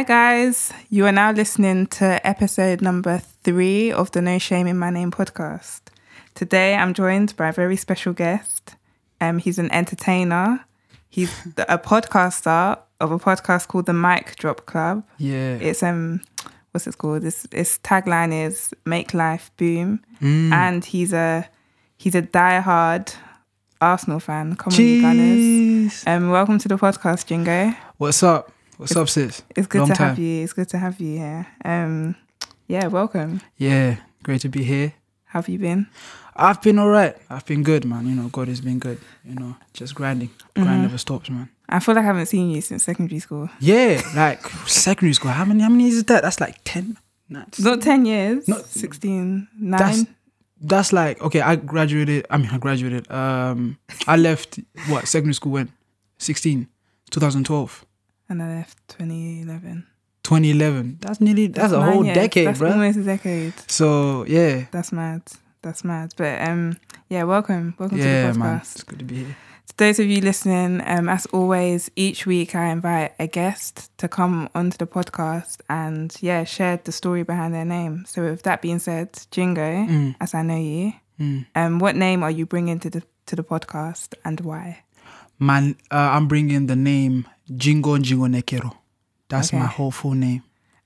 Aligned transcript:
Hi, 0.00 0.04
guys. 0.04 0.72
You 0.88 1.04
are 1.04 1.12
now 1.12 1.30
listening 1.30 1.86
to 1.88 2.26
episode 2.26 2.80
number 2.80 3.18
three 3.44 3.92
of 3.92 4.10
the 4.12 4.22
No 4.22 4.38
Shame 4.38 4.66
in 4.66 4.78
My 4.78 4.88
Name 4.88 5.10
podcast. 5.10 5.82
Today, 6.34 6.74
I'm 6.74 6.94
joined 6.94 7.36
by 7.36 7.48
a 7.48 7.52
very 7.52 7.76
special 7.76 8.14
guest. 8.14 8.76
Um, 9.20 9.36
he's 9.36 9.58
an 9.58 9.70
entertainer. 9.70 10.64
He's 11.10 11.30
a 11.68 11.76
podcaster 11.76 12.78
of 12.98 13.12
a 13.12 13.18
podcast 13.18 13.68
called 13.68 13.84
the 13.84 13.92
Mic 13.92 14.36
Drop 14.36 14.64
Club. 14.64 15.04
Yeah. 15.18 15.56
It's 15.56 15.82
um, 15.82 16.22
what's 16.70 16.86
it 16.86 16.96
called? 16.96 17.20
This 17.20 17.46
its 17.52 17.76
tagline 17.80 18.32
is 18.46 18.72
"Make 18.86 19.12
Life 19.12 19.50
Boom," 19.58 20.00
Mm. 20.22 20.50
and 20.50 20.82
he's 20.82 21.12
a 21.12 21.46
he's 21.98 22.14
a 22.14 22.22
diehard 22.22 23.14
Arsenal 23.82 24.18
fan. 24.20 24.56
Come 24.56 24.72
on, 24.72 24.80
you 24.80 25.02
Gunners. 25.02 26.04
Um, 26.06 26.30
welcome 26.30 26.56
to 26.58 26.68
the 26.68 26.76
podcast, 26.76 27.26
Ndjingo. 27.28 27.76
What's 27.98 28.22
up? 28.22 28.50
What's 28.80 28.96
up, 28.96 29.10
sis? 29.10 29.42
It's 29.54 29.66
good 29.66 29.80
Long 29.80 29.88
to 29.88 29.94
time. 29.94 30.08
have 30.08 30.18
you. 30.18 30.42
It's 30.42 30.54
good 30.54 30.70
to 30.70 30.78
have 30.78 30.98
you 31.02 31.18
here. 31.18 31.46
Um, 31.66 32.16
yeah, 32.66 32.86
welcome. 32.86 33.42
Yeah, 33.58 33.96
great 34.22 34.40
to 34.40 34.48
be 34.48 34.64
here. 34.64 34.94
How 35.26 35.40
have 35.42 35.50
you 35.50 35.58
been? 35.58 35.86
I've 36.34 36.62
been 36.62 36.78
alright. 36.78 37.14
I've 37.28 37.44
been 37.44 37.62
good, 37.62 37.84
man. 37.84 38.06
You 38.06 38.14
know, 38.14 38.28
God 38.28 38.48
has 38.48 38.62
been 38.62 38.78
good. 38.78 38.98
You 39.22 39.34
know, 39.34 39.56
just 39.74 39.94
grinding. 39.94 40.30
Grind 40.54 40.70
Mhm. 40.70 40.82
never 40.82 40.96
stops, 40.96 41.28
man. 41.28 41.50
I 41.68 41.78
feel 41.80 41.94
like 41.94 42.04
I 42.04 42.06
haven't 42.06 42.24
seen 42.26 42.50
you 42.50 42.62
since 42.62 42.82
secondary 42.84 43.18
school. 43.20 43.50
Yeah, 43.60 44.00
like 44.16 44.48
secondary 44.66 45.12
school. 45.12 45.30
How 45.32 45.44
many? 45.44 45.60
How 45.62 45.68
many 45.68 45.84
years 45.84 45.96
is 45.96 46.04
that? 46.04 46.22
That's 46.22 46.40
like 46.40 46.56
ten. 46.64 46.96
That's, 47.28 47.60
Not 47.60 47.82
ten 47.82 48.06
years. 48.06 48.48
Not- 48.48 48.64
16, 48.64 49.46
9. 49.60 49.78
That's 49.78 50.04
that's 50.62 50.92
like 50.94 51.20
okay. 51.20 51.42
I 51.42 51.56
graduated. 51.56 52.26
I 52.30 52.38
mean, 52.38 52.48
I 52.50 52.56
graduated. 52.56 53.10
Um, 53.12 53.76
I 54.06 54.16
left 54.16 54.58
what 54.88 55.06
secondary 55.06 55.34
school 55.34 55.52
when 55.52 55.70
16, 56.16 56.66
2012, 57.10 57.84
and 58.30 58.42
I 58.42 58.56
left 58.56 58.78
2011. 58.88 59.86
2011. 60.22 60.98
That's 61.00 61.20
nearly 61.20 61.48
that's, 61.48 61.72
a 61.72 61.82
whole 61.82 62.04
years. 62.04 62.14
decade, 62.14 62.46
That's 62.46 62.58
bro. 62.58 62.70
almost 62.70 62.98
a 62.98 63.02
decade. 63.02 63.52
So 63.70 64.24
yeah, 64.26 64.66
That's 64.70 64.92
mad. 64.92 65.22
That's 65.62 65.84
mad. 65.84 66.14
But 66.16 66.40
um, 66.48 66.78
yeah, 67.08 67.24
welcome. 67.24 67.74
Welcome 67.78 67.98
yeah, 67.98 68.28
to 68.28 68.32
the 68.32 68.38
podcast. 68.38 68.42
man. 68.42 68.56
It's 68.58 68.82
good 68.84 68.98
to 69.00 69.04
be 69.04 69.16
here. 69.16 69.36
To 69.68 69.76
those 69.76 69.98
of 69.98 70.06
you 70.06 70.20
listening, 70.20 70.82
um, 70.86 71.08
as 71.08 71.26
always, 71.26 71.90
each 71.96 72.26
week 72.26 72.54
I 72.54 72.66
invite 72.66 73.12
a 73.18 73.26
guest 73.26 73.96
to 73.98 74.08
come 74.08 74.48
onto 74.54 74.78
the 74.78 74.86
podcast 74.86 75.60
and 75.68 76.14
yeah, 76.20 76.44
share 76.44 76.80
the 76.82 76.92
story 76.92 77.22
behind 77.24 77.54
their 77.54 77.64
name. 77.64 78.04
So 78.06 78.22
with 78.22 78.42
that 78.44 78.62
being 78.62 78.78
said, 78.78 79.12
Ndjingo, 79.12 79.88
Mm, 79.88 80.16
as 80.20 80.34
I 80.34 80.42
know 80.42 80.56
you, 80.56 80.92
mm. 81.20 81.46
um, 81.54 81.78
what 81.78 81.96
name 81.96 82.22
are 82.22 82.30
you 82.30 82.46
bringing 82.46 82.78
to 82.80 82.90
the 82.90 83.02
to 83.26 83.36
the 83.36 83.44
podcast 83.44 84.14
and 84.24 84.40
why? 84.40 84.82
Man, 85.40 85.74
uh, 85.90 85.96
I'm 85.96 86.28
bringing 86.28 86.66
the 86.66 86.76
name 86.76 87.26
Ndjingo 87.50 87.98
Ndjingo 87.98 88.28
Nekero. 88.28 88.76
That's 89.28 89.52
my 89.52 89.60
whole 89.66 89.90
full 89.90 90.12
name. 90.14 90.42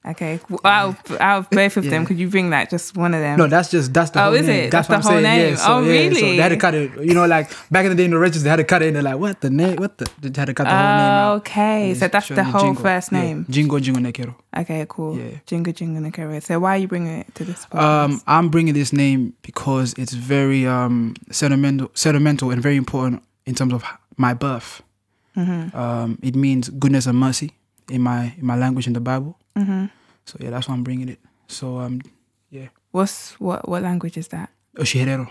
Okay, 0.06 0.36
w- 0.50 0.58
out 0.64 0.90
of, 1.10 1.16
out 1.18 1.38
of 1.38 1.50
both 1.50 1.78
of 1.78 1.84
them, 1.84 2.04
could 2.04 2.18
you 2.18 2.28
bring 2.28 2.50
like 2.50 2.68
just 2.68 2.94
one 2.94 3.14
of 3.14 3.20
them? 3.22 3.38
No, 3.38 3.46
that's 3.46 3.70
just 3.70 3.94
that's 3.94 4.10
the 4.10 4.20
Oh, 4.20 4.24
whole 4.24 4.34
is 4.34 4.46
name. 4.46 4.64
it? 4.66 4.70
That's, 4.70 4.86
That's 4.86 5.06
the 5.06 5.10
whole 5.12 5.22
saying. 5.22 5.38
name. 5.38 5.50
Yeah, 5.52 5.56
so, 5.56 5.72
Oh, 5.72 5.80
yeah, 5.80 5.86
So 5.86 5.90
really? 6.20 6.36
they 6.36 6.42
had 6.42 6.48
to 6.50 6.56
cut 6.58 6.74
it. 6.74 6.90
You 7.02 7.14
know, 7.14 7.24
like 7.26 7.50
back 7.70 7.84
in 7.86 7.90
the 7.90 7.96
day 7.96 8.04
in 8.04 8.10
the 8.10 8.18
register, 8.18 8.44
they 8.44 8.50
had 8.50 8.56
to 8.56 8.64
cut 8.64 8.82
it. 8.82 8.88
And 8.88 8.96
they're 8.96 9.02
like, 9.02 9.16
what 9.18 9.40
the 9.40 9.48
name? 9.48 9.76
What 9.76 9.96
the? 9.96 10.04
They 10.20 10.28
had 10.38 10.44
to 10.44 10.52
cut 10.52 10.64
the 10.64 10.70
whole 10.70 10.78
name 10.78 11.00
out. 11.00 11.36
okay, 11.36 11.94
so 11.94 12.06
that's 12.08 12.28
the 12.28 12.44
whole 12.44 12.74
Ndjingo. 12.74 12.82
first 12.82 13.12
Yeah, 13.12 13.20
name. 13.22 13.46
Ndjingo 13.48 13.80
Ndjingo 13.80 14.00
Nekero. 14.12 14.34
Okay, 14.54 14.84
cool. 14.90 15.16
Yeah. 15.16 15.38
Ndjingo 15.46 15.72
Ndjingo 15.72 16.00
Nekero. 16.12 16.42
So 16.42 16.60
why 16.60 16.74
are 16.76 16.78
you 16.78 16.86
bringing 16.88 17.20
it 17.20 17.34
to 17.36 17.44
this 17.44 17.64
podcast? 17.64 18.04
Um, 18.04 18.20
I'm 18.26 18.50
bringing 18.50 18.74
this 18.74 18.92
name 18.92 19.32
because 19.40 19.94
it's 19.96 20.12
very 20.12 20.66
um 20.66 21.14
sentimental, 21.30 21.90
sentimental, 21.94 22.50
and 22.50 22.60
very 22.60 22.76
important 22.76 23.22
in 23.46 23.54
terms 23.54 23.72
of 23.72 23.82
my 24.16 24.34
birth. 24.34 24.82
mm-hmm. 25.36 25.76
Um, 25.76 26.18
it 26.22 26.34
means 26.36 26.68
goodness 26.70 27.06
and 27.06 27.18
mercy 27.18 27.52
in 27.90 28.02
my 28.02 28.34
in 28.38 28.46
my 28.46 28.56
language 28.56 28.86
in 28.86 28.92
the 28.92 29.00
Bible. 29.00 29.36
Mm-hmm. 29.56 29.86
So 30.26 30.36
yeah, 30.40 30.50
that's 30.50 30.68
why 30.68 30.74
I'm 30.74 30.84
bringing 30.84 31.08
it. 31.08 31.18
So 31.48 31.78
um, 31.78 32.00
yeah. 32.50 32.68
What's 32.92 33.32
what? 33.40 33.68
What 33.68 33.82
language 33.82 34.16
is 34.16 34.28
that? 34.28 34.50
Oshihirero 34.76 35.28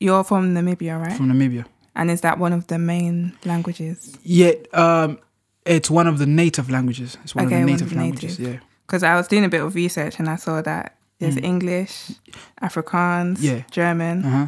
You're 0.00 0.24
from 0.24 0.54
Namibia, 0.54 1.00
right? 1.00 1.16
from 1.16 1.28
Namibia. 1.32 1.64
and 1.94 2.10
is 2.10 2.20
that 2.20 2.38
one 2.38 2.52
of 2.52 2.66
the 2.66 2.78
main 2.78 3.32
languages? 3.44 4.16
Yeah, 4.22 4.52
um, 4.72 5.18
it's 5.64 5.90
one 5.90 6.06
of 6.06 6.18
the 6.18 6.26
native 6.26 6.70
languages. 6.70 7.16
It's 7.24 7.34
one 7.34 7.46
Okay, 7.46 7.56
of 7.56 7.60
one 7.60 7.66
the 7.66 7.72
of 7.74 7.80
native 7.80 7.90
the 7.90 7.96
languages. 8.02 8.38
native. 8.38 8.54
Yeah, 8.54 8.60
Because 8.86 9.02
I 9.02 9.14
was 9.16 9.26
doing 9.28 9.44
a 9.44 9.48
bit 9.48 9.62
of 9.62 9.74
research 9.74 10.18
and 10.20 10.28
I 10.28 10.36
saw 10.36 10.62
that 10.62 10.96
there's 11.18 11.36
Mm. 11.36 11.44
English, 11.44 12.12
Afrikaans, 12.62 13.38
Yeah. 13.40 13.62
German, 13.70 14.24
uh 14.24 14.30
huh. 14.30 14.46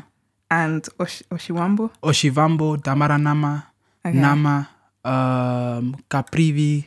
And 0.50 0.86
Osh- 0.98 1.22
Oshiwambo. 1.30 1.90
Oshivambo, 2.02 2.76
Damaranama, 2.76 3.64
Okay. 4.04 4.16
Nama, 4.18 4.68
um, 5.04 5.96
Caprivi, 6.08 6.84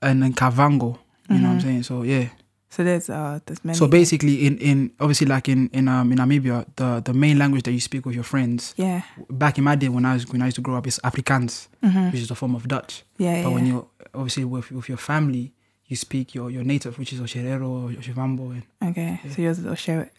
and 0.00 0.22
then 0.22 0.32
Kavango. 0.34 0.98
You 1.30 1.38
know 1.38 1.48
what 1.48 1.54
I'm 1.54 1.58
Mhm. 1.58 1.62
saying? 1.62 1.82
So 1.84 2.02
yeah. 2.02 2.28
So 2.68 2.82
there's 2.84 3.08
uh 3.10 3.38
there's 3.46 3.62
many. 3.64 3.76
So 3.78 3.86
basically, 3.86 4.46
in 4.46 4.58
in 4.58 4.90
obviously 5.00 5.26
like 5.26 5.48
in 5.48 5.68
in 5.72 5.88
um 5.88 6.10
in 6.12 6.18
Namibia, 6.18 6.64
the 6.76 7.00
the 7.04 7.12
main 7.14 7.38
language 7.38 7.62
that 7.64 7.72
you 7.72 7.80
speak 7.80 8.04
with 8.06 8.14
your 8.14 8.24
friends. 8.24 8.74
yeah. 8.76 9.02
Back 9.30 9.58
in 9.58 9.64
my 9.64 9.76
day, 9.76 9.88
when 9.88 10.04
I 10.04 10.14
was 10.14 10.26
when 10.28 10.42
I 10.42 10.46
used 10.46 10.56
to 10.56 10.62
grow 10.62 10.76
up, 10.76 10.86
is 10.86 10.98
Afrikaans, 11.04 11.68
hmm 11.82 12.10
which 12.10 12.20
is 12.22 12.30
a 12.30 12.34
form 12.34 12.54
of 12.54 12.66
Dutch. 12.68 13.04
Yeah. 13.18 13.42
But 13.42 13.48
yeah. 13.48 13.54
when 13.54 13.66
you're 13.66 13.86
obviously 14.14 14.44
with 14.44 14.70
with 14.72 14.88
your 14.88 14.98
family, 14.98 15.52
you 15.86 15.96
speak 15.96 16.34
your 16.34 16.50
your 16.50 16.64
native, 16.64 16.98
which 16.98 17.12
is 17.12 17.20
Oshirero, 17.20 17.94
Oshivambo, 17.96 18.50
and 18.52 18.62
okay. 18.90 19.20
yeah. 19.24 19.30
So 19.32 19.42
yours 19.42 19.58
is 19.58 19.66
Oshe- 19.66 20.10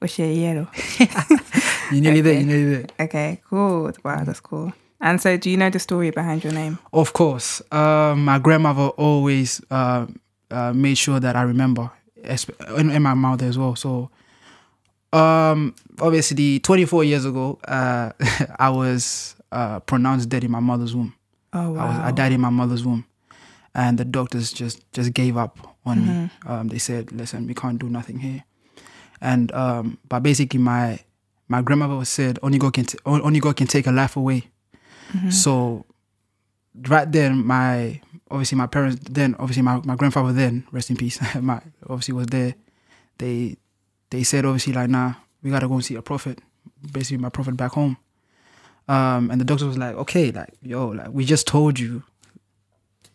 Oshihirero. 0.00 0.68
Osheyero. 0.72 1.64
You 1.92 2.02
nearly 2.02 2.20
there. 2.20 2.32
Okay. 2.34 2.40
You 2.40 2.46
nearly 2.46 2.74
there. 2.76 2.86
Okay. 3.00 3.40
Cool. 3.48 3.90
Wow, 4.04 4.22
that's 4.24 4.40
cool. 4.40 4.72
And 5.00 5.20
so, 5.22 5.36
do 5.38 5.48
you 5.48 5.56
know 5.56 5.70
the 5.70 5.78
story 5.78 6.10
behind 6.10 6.44
your 6.44 6.52
name? 6.52 6.78
Of 6.92 7.12
course, 7.14 7.62
um, 7.72 8.24
my 8.26 8.38
grandmother 8.38 8.88
always 8.98 9.62
uh, 9.70 10.06
uh, 10.50 10.72
made 10.74 10.98
sure 10.98 11.18
that 11.20 11.34
I 11.36 11.42
remember, 11.42 11.90
in, 12.76 12.90
and 12.90 13.02
my 13.04 13.14
mother 13.14 13.46
as 13.46 13.56
well. 13.56 13.74
So, 13.76 14.10
um, 15.12 15.74
obviously, 16.00 16.58
24 16.60 17.04
years 17.04 17.24
ago, 17.24 17.58
uh, 17.66 18.10
I 18.58 18.68
was 18.70 19.34
uh, 19.52 19.80
pronounced 19.80 20.28
dead 20.28 20.44
in 20.44 20.50
my 20.50 20.60
mother's 20.60 20.94
womb. 20.94 21.14
Oh 21.54 21.70
wow. 21.70 21.80
I, 21.80 21.88
was, 21.88 21.96
I 21.98 22.10
died 22.12 22.32
in 22.32 22.40
my 22.42 22.50
mother's 22.50 22.84
womb, 22.84 23.06
and 23.74 23.96
the 23.98 24.04
doctors 24.04 24.52
just 24.52 24.82
just 24.92 25.14
gave 25.14 25.36
up 25.38 25.58
on 25.86 26.00
me. 26.06 26.12
Mhm. 26.12 26.50
Um, 26.50 26.68
they 26.68 26.78
said, 26.78 27.12
"Listen, 27.12 27.46
we 27.46 27.54
can't 27.54 27.78
do 27.78 27.88
nothing 27.88 28.18
here." 28.18 28.44
And 29.20 29.52
um, 29.52 29.98
but 30.08 30.20
basically, 30.22 30.60
my 30.60 31.00
my 31.48 31.62
grandmother 31.62 32.04
said, 32.04 32.38
"Only 32.42 32.58
God 32.58 32.72
can 32.74 32.84
t- 32.84 32.98
only 33.06 33.40
God 33.40 33.56
can 33.56 33.66
take 33.66 33.86
a 33.86 33.92
life 33.92 34.16
away." 34.16 34.48
Mhm. 35.12 35.32
So 35.32 35.84
right 36.88 37.10
then, 37.10 37.44
my 37.46 38.00
obviously 38.30 38.56
my 38.58 38.66
parents 38.66 39.00
then 39.10 39.34
obviously 39.38 39.62
my, 39.62 39.80
my 39.84 39.96
grandfather 39.96 40.32
then 40.32 40.64
rest 40.70 40.90
in 40.90 40.96
peace. 40.96 41.18
my 41.40 41.60
obviously 41.88 42.14
was 42.14 42.26
there. 42.26 42.54
They 43.18 43.56
they 44.10 44.22
said 44.22 44.44
obviously 44.44 44.72
like 44.74 44.90
nah, 44.90 45.14
we 45.42 45.50
gotta 45.50 45.66
go 45.68 45.74
and 45.74 45.84
see 45.84 45.94
a 45.96 46.02
prophet. 46.02 46.40
Basically, 46.92 47.16
my 47.18 47.30
prophet 47.30 47.56
back 47.56 47.72
home. 47.72 47.96
Um, 48.86 49.30
and 49.30 49.40
the 49.40 49.44
doctor 49.44 49.66
was 49.66 49.76
like, 49.76 49.94
okay, 49.96 50.30
like 50.30 50.54
yo, 50.62 50.88
like 50.88 51.08
we 51.10 51.24
just 51.24 51.46
told 51.46 51.78
you. 51.78 52.02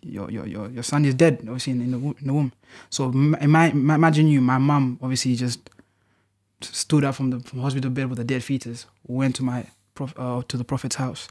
Your, 0.05 0.29
your 0.29 0.45
your 0.45 0.69
your 0.69 0.83
son 0.83 1.05
is 1.05 1.15
dead, 1.15 1.39
obviously 1.43 1.71
in, 1.71 1.81
in 1.81 1.91
the 1.91 1.97
in 1.97 2.27
the 2.27 2.33
womb. 2.33 2.51
So 2.89 3.07
m- 3.07 3.37
ima- 3.39 3.69
ima- 3.69 3.95
imagine 3.95 4.27
you, 4.27 4.41
my 4.41 4.57
mom, 4.57 4.99
obviously 5.01 5.33
just 5.37 5.69
stood 6.63 7.03
up 7.03 7.15
from 7.15 7.29
the 7.31 7.61
hospital 7.61 7.91
bed 7.91 8.09
with 8.09 8.19
a 8.19 8.23
dead 8.23 8.43
fetus, 8.43 8.85
went 9.05 9.35
to 9.37 9.43
my 9.43 9.67
uh, 10.17 10.41
to 10.47 10.57
the 10.57 10.63
prophet's 10.63 10.95
house, 10.95 11.27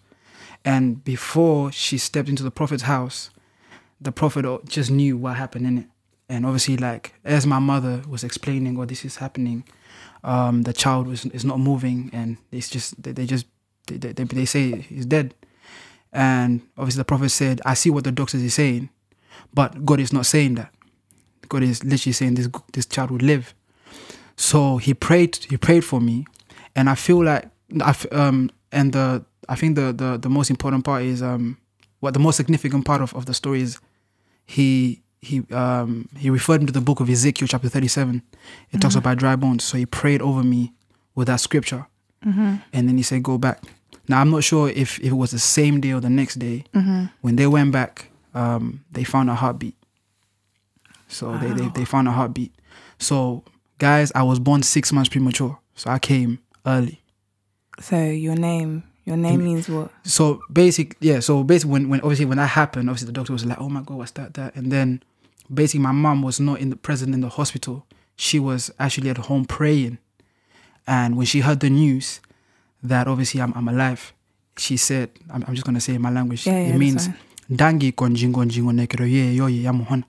and 0.64 1.02
before 1.04 1.72
she 1.72 1.98
stepped 1.98 2.28
into 2.28 2.42
the 2.42 2.50
prophet's 2.50 2.84
house, 2.84 3.30
the 4.00 4.12
prophet 4.12 4.44
just 4.68 4.90
knew 4.90 5.16
what 5.16 5.36
happened 5.36 5.66
in 5.66 5.78
it. 5.78 5.86
And 6.28 6.46
obviously, 6.46 6.76
like 6.76 7.14
as 7.24 7.46
my 7.46 7.58
mother 7.58 8.02
was 8.08 8.24
explaining 8.24 8.76
what 8.76 8.88
this 8.88 9.04
is 9.04 9.16
happening, 9.16 9.64
um, 10.24 10.62
the 10.62 10.72
child 10.72 11.06
was 11.06 11.26
is 11.26 11.44
not 11.44 11.58
moving, 11.58 12.10
and 12.12 12.36
it's 12.50 12.70
just 12.70 13.00
they, 13.02 13.12
they 13.12 13.26
just 13.26 13.46
they, 13.86 13.96
they 13.96 14.12
they 14.12 14.44
say 14.44 14.80
he's 14.80 15.06
dead. 15.06 15.34
And 16.12 16.62
obviously, 16.76 17.00
the 17.00 17.04
prophet 17.04 17.30
said, 17.30 17.60
"I 17.64 17.74
see 17.74 17.90
what 17.90 18.04
the 18.04 18.12
doctors 18.12 18.42
is 18.42 18.54
saying, 18.54 18.88
but 19.52 19.84
God 19.84 20.00
is 20.00 20.12
not 20.12 20.26
saying 20.26 20.54
that. 20.54 20.72
God 21.48 21.62
is 21.62 21.84
literally 21.84 22.12
saying 22.12 22.34
this 22.34 22.48
this 22.72 22.86
child 22.86 23.10
will 23.10 23.18
live." 23.18 23.54
So 24.36 24.78
he 24.78 24.94
prayed. 24.94 25.36
He 25.50 25.56
prayed 25.56 25.84
for 25.84 26.00
me, 26.00 26.26
and 26.74 26.88
I 26.90 26.94
feel 26.94 27.22
like 27.24 27.48
I 27.80 27.94
um 28.12 28.50
and 28.72 28.92
the 28.92 29.24
I 29.48 29.54
think 29.56 29.76
the 29.76 29.92
the 29.92 30.18
the 30.18 30.28
most 30.28 30.50
important 30.50 30.84
part 30.84 31.02
is 31.02 31.22
um 31.22 31.56
what 32.00 32.14
the 32.14 32.20
most 32.20 32.36
significant 32.36 32.84
part 32.84 33.00
of, 33.02 33.14
of 33.14 33.26
the 33.26 33.34
story 33.34 33.60
is 33.62 33.78
he 34.46 35.00
he 35.20 35.42
um 35.52 36.08
he 36.18 36.30
referred 36.30 36.60
me 36.60 36.66
to 36.66 36.72
the 36.72 36.80
book 36.80 37.00
of 37.00 37.08
Ezekiel 37.08 37.46
chapter 37.48 37.68
37 37.68 38.22
it 38.72 38.80
talks 38.80 38.94
Mhm. 38.94 38.98
about 38.98 39.18
dry 39.18 39.36
bones 39.36 39.62
so 39.62 39.76
he 39.78 39.86
prayed 39.86 40.20
over 40.20 40.42
me 40.42 40.72
with 41.14 41.26
that 41.28 41.40
scripture 41.40 41.86
Mm-hmm. 42.26 42.54
and 42.72 42.88
then 42.88 42.96
he 42.96 43.02
said 43.02 43.22
go 43.22 43.36
back 43.38 43.62
now 44.08 44.20
I'm 44.20 44.30
not 44.30 44.42
sure 44.44 44.68
if, 44.68 44.98
if 45.00 45.06
it 45.12 45.16
was 45.16 45.30
the 45.32 45.38
same 45.38 45.80
day 45.80 45.92
or 45.92 46.00
the 46.00 46.10
next 46.10 46.38
day 46.38 46.64
Mm-hmm. 46.74 47.04
when 47.20 47.36
they 47.36 47.46
went 47.46 47.70
back 47.72 48.10
um 48.34 48.84
they 48.92 49.04
found 49.04 49.30
a 49.30 49.34
heartbeat 49.34 49.76
so 51.08 51.36
they, 51.38 51.52
they 51.52 51.68
they 51.68 51.84
found 51.84 52.08
a 52.08 52.12
heartbeat 52.12 52.52
so 52.98 53.44
guys 53.86 54.12
I 54.14 54.22
was 54.30 54.38
born 54.38 54.62
six 54.62 54.92
months 54.92 55.10
premature 55.14 55.54
so 55.74 55.90
I 55.90 55.98
came 55.98 56.38
early. 56.64 56.96
So 57.80 57.96
your 58.26 58.36
name 58.36 58.82
Your 59.04 59.16
name 59.16 59.42
means 59.44 59.68
what? 59.68 59.90
so 60.04 60.40
basic 60.52 60.96
yeah 61.00 61.20
so 61.20 61.42
basically 61.44 61.72
when, 61.72 61.88
when 61.90 62.00
obviously 62.00 62.26
when 62.30 62.38
that 62.38 62.50
happened 62.60 62.88
obviously 62.88 63.06
the 63.06 63.16
doctor 63.18 63.32
was 63.32 63.44
like 63.44 63.60
oh 63.60 63.68
my 63.76 63.82
god 63.82 63.96
what's 63.98 64.12
that 64.12 64.34
that? 64.34 64.54
And 64.58 64.70
then 64.70 65.02
basically 65.52 65.82
my 65.88 65.92
mom 66.04 66.22
was 66.22 66.38
not 66.48 66.60
in 66.60 66.70
the 66.70 66.76
present 66.76 67.14
in 67.14 67.20
the 67.20 67.28
hospital. 67.38 67.76
She 68.16 68.38
was 68.38 68.70
actually 68.78 69.10
at 69.10 69.18
home 69.28 69.44
praying. 69.44 69.98
And 70.86 71.16
when 71.16 71.26
she 71.26 71.40
heard 71.40 71.60
the 71.60 71.70
news 71.70 72.20
that 72.82 73.06
obviously 73.08 73.40
i'm, 73.40 73.52
I'm 73.54 73.68
alive 73.68 74.12
she 74.58 74.76
said 74.76 75.08
I'm, 75.32 75.44
I'm 75.46 75.54
just 75.54 75.64
going 75.64 75.74
to 75.74 75.80
say 75.80 75.94
in 75.94 76.02
my 76.02 76.10
language 76.10 76.46
Yeah, 76.46 76.60
yeah, 76.60 76.74
it 76.74 76.78
means 76.78 77.08
dangi 77.50 77.92
konjingo 77.92 78.44
njingo 78.44 78.72
nekero 78.72 79.06
ye 79.06 79.34
yo 79.36 79.46
ye 79.48 79.62
yamuhona 79.62 80.02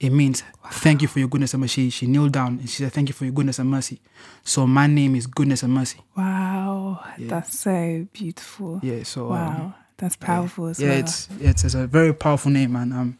it 0.00 0.10
means 0.10 0.42
thank 0.70 1.02
you 1.02 1.08
for 1.08 1.18
your 1.18 1.28
goodness 1.28 1.54
and 1.54 1.60
mercy 1.60 1.90
she 1.90 2.06
knelt 2.06 2.32
down 2.32 2.58
and 2.58 2.68
she 2.68 2.82
said 2.82 2.92
thank 2.92 3.08
you 3.08 3.14
for 3.14 3.24
your 3.24 3.32
goodness 3.34 3.58
and 3.58 3.70
mercy 3.70 4.00
so 4.44 4.66
my 4.66 4.86
name 4.86 5.14
is 5.14 5.26
goodness 5.26 5.62
and 5.62 5.72
mercy 5.72 5.98
Wow, 6.16 7.00
Yeah. 7.18 7.28
that's 7.28 7.58
so 7.58 8.06
beautiful. 8.12 8.80
yeah 8.82 9.02
so 9.04 9.26
um, 9.26 9.30
Wow, 9.30 9.74
that's 9.96 10.16
powerful 10.16 10.66
as 10.66 10.78
yeah 10.80 10.88
well. 10.90 10.98
it's, 11.00 11.28
it's 11.40 11.64
it's 11.64 11.74
a 11.74 11.86
very 11.86 12.12
powerful 12.14 12.50
name 12.50 12.76
and 12.76 12.92
um 12.92 13.18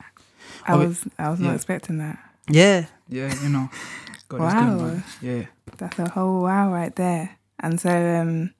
I 0.66 0.74
oh, 0.74 0.78
was 0.78 1.04
I 1.18 1.30
was 1.30 1.40
yeah. 1.40 1.46
not 1.48 1.54
expecting 1.56 1.98
that. 1.98 2.18
Yeah, 2.48 2.86
yeah, 3.08 3.32
you 3.42 3.48
know. 3.48 3.68
God 4.28 4.42
is 4.42 4.54
good, 4.54 4.62
Wow. 4.62 5.02
Yeah. 5.22 5.42
That's 5.78 5.98
a 5.98 6.08
whole 6.08 6.42
wow 6.42 6.72
right 6.72 6.94
there. 6.96 7.38
And 7.60 7.80
so, 7.80 7.90
um, 7.90 8.52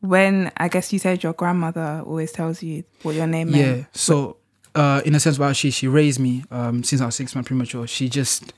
when 0.00 0.50
I 0.56 0.68
guess 0.68 0.92
you 0.92 0.98
said 0.98 1.22
your 1.22 1.32
grandmother 1.32 2.02
always 2.04 2.32
tells 2.32 2.62
you 2.62 2.84
what 3.02 3.14
your 3.14 3.26
name 3.26 3.48
Yeah. 3.54 3.62
meant. 3.74 3.86
So, 3.92 4.36
uh, 4.74 5.02
in 5.04 5.14
a 5.14 5.20
sense, 5.20 5.38
while 5.38 5.52
she 5.52 5.70
she 5.70 5.88
raised 5.88 6.18
me 6.18 6.44
um, 6.50 6.82
since 6.82 7.00
I 7.00 7.06
was 7.06 7.14
six 7.14 7.34
months 7.34 7.48
premature, 7.48 7.86
she 7.86 8.08
just 8.08 8.52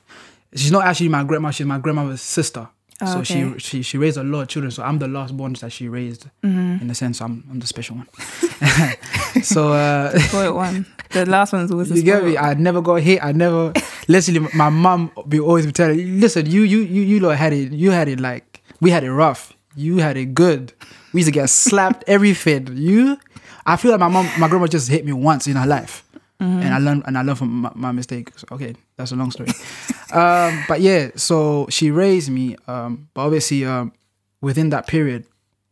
she's 0.55 0.73
not 0.73 0.85
actually 0.87 1.09
my 1.09 1.25
grandma. 1.25 1.51
She's 1.51 1.67
my 1.67 1.79
grandmother's 1.79 2.23
sister. 2.23 2.69
Oh, 3.01 3.07
so 3.07 3.19
okay. 3.19 3.59
she 3.59 3.59
she 3.59 3.83
she 3.83 3.99
raised 3.99 4.17
a 4.17 4.23
lot 4.23 4.43
of 4.43 4.49
children. 4.49 4.71
So 4.71 4.83
I'm 4.83 4.99
the 4.99 5.09
last 5.09 5.37
born 5.37 5.55
that 5.55 5.71
she 5.71 5.89
raised. 5.89 6.27
Mm-hmm. 6.43 6.83
In 6.83 6.91
a 6.91 6.95
sense, 6.95 7.21
I'm 7.21 7.45
I'm 7.51 7.59
the 7.59 7.67
special 7.67 7.97
one. 7.97 8.09
so 9.43 9.73
uh, 9.73 10.17
Spoiled 10.19 10.57
one. 10.57 10.87
The 11.11 11.27
last 11.27 11.53
one's 11.53 11.71
always 11.71 11.89
the 11.89 11.97
you 11.97 12.03
get 12.03 12.25
me. 12.25 12.39
I 12.39 12.55
never 12.55 12.81
got 12.81 12.97
hit. 12.97 13.23
I 13.23 13.33
never. 13.33 13.73
literally, 14.09 14.49
my 14.55 14.69
mom 14.69 15.11
be 15.29 15.41
always 15.41 15.67
be 15.67 15.73
telling. 15.73 16.21
Listen, 16.21 16.47
you 16.47 16.63
you 16.63 16.79
you 16.79 17.03
you 17.03 17.21
lot 17.21 17.37
had 17.37 17.53
it. 17.53 17.73
You 17.73 17.91
had 17.91 18.09
it 18.09 18.21
like 18.21 18.63
we 18.81 18.91
had 18.91 19.03
it 19.03 19.13
rough. 19.13 19.53
You 19.77 19.99
had 19.99 20.17
it 20.17 20.35
good. 20.35 20.73
We 21.13 21.21
used 21.21 21.29
to 21.29 21.33
get 21.33 21.49
slapped 21.51 22.05
everything. 22.07 22.77
You, 22.77 23.19
I 23.67 23.77
feel 23.77 23.91
like 23.91 24.01
my 24.01 24.09
mom, 24.09 24.29
my 24.39 24.49
grandma 24.49 24.67
just 24.67 24.89
hit 24.89 25.05
me 25.05 25.13
once 25.13 25.47
in 25.47 25.57
her 25.57 25.67
life, 25.67 26.04
and 26.45 26.75
I 26.75 26.79
learned 26.79 27.03
and 27.07 27.17
I 27.19 27.23
learned 27.23 27.39
from 27.39 27.61
my, 27.63 27.73
my 27.75 27.93
mistake. 27.93 28.31
So, 28.39 28.47
okay, 28.53 28.75
that's 28.97 29.13
a 29.13 29.17
long 29.17 29.31
story. 29.31 29.49
um, 30.13 30.65
but 30.69 30.81
yeah, 30.81 31.11
so 31.17 31.67
she 31.71 31.91
raised 31.91 32.31
me. 32.31 32.57
Um, 32.67 33.09
but 33.15 33.23
obviously, 33.23 33.65
um, 33.65 33.93
within 34.41 34.71
that 34.71 34.87
period, 34.87 35.25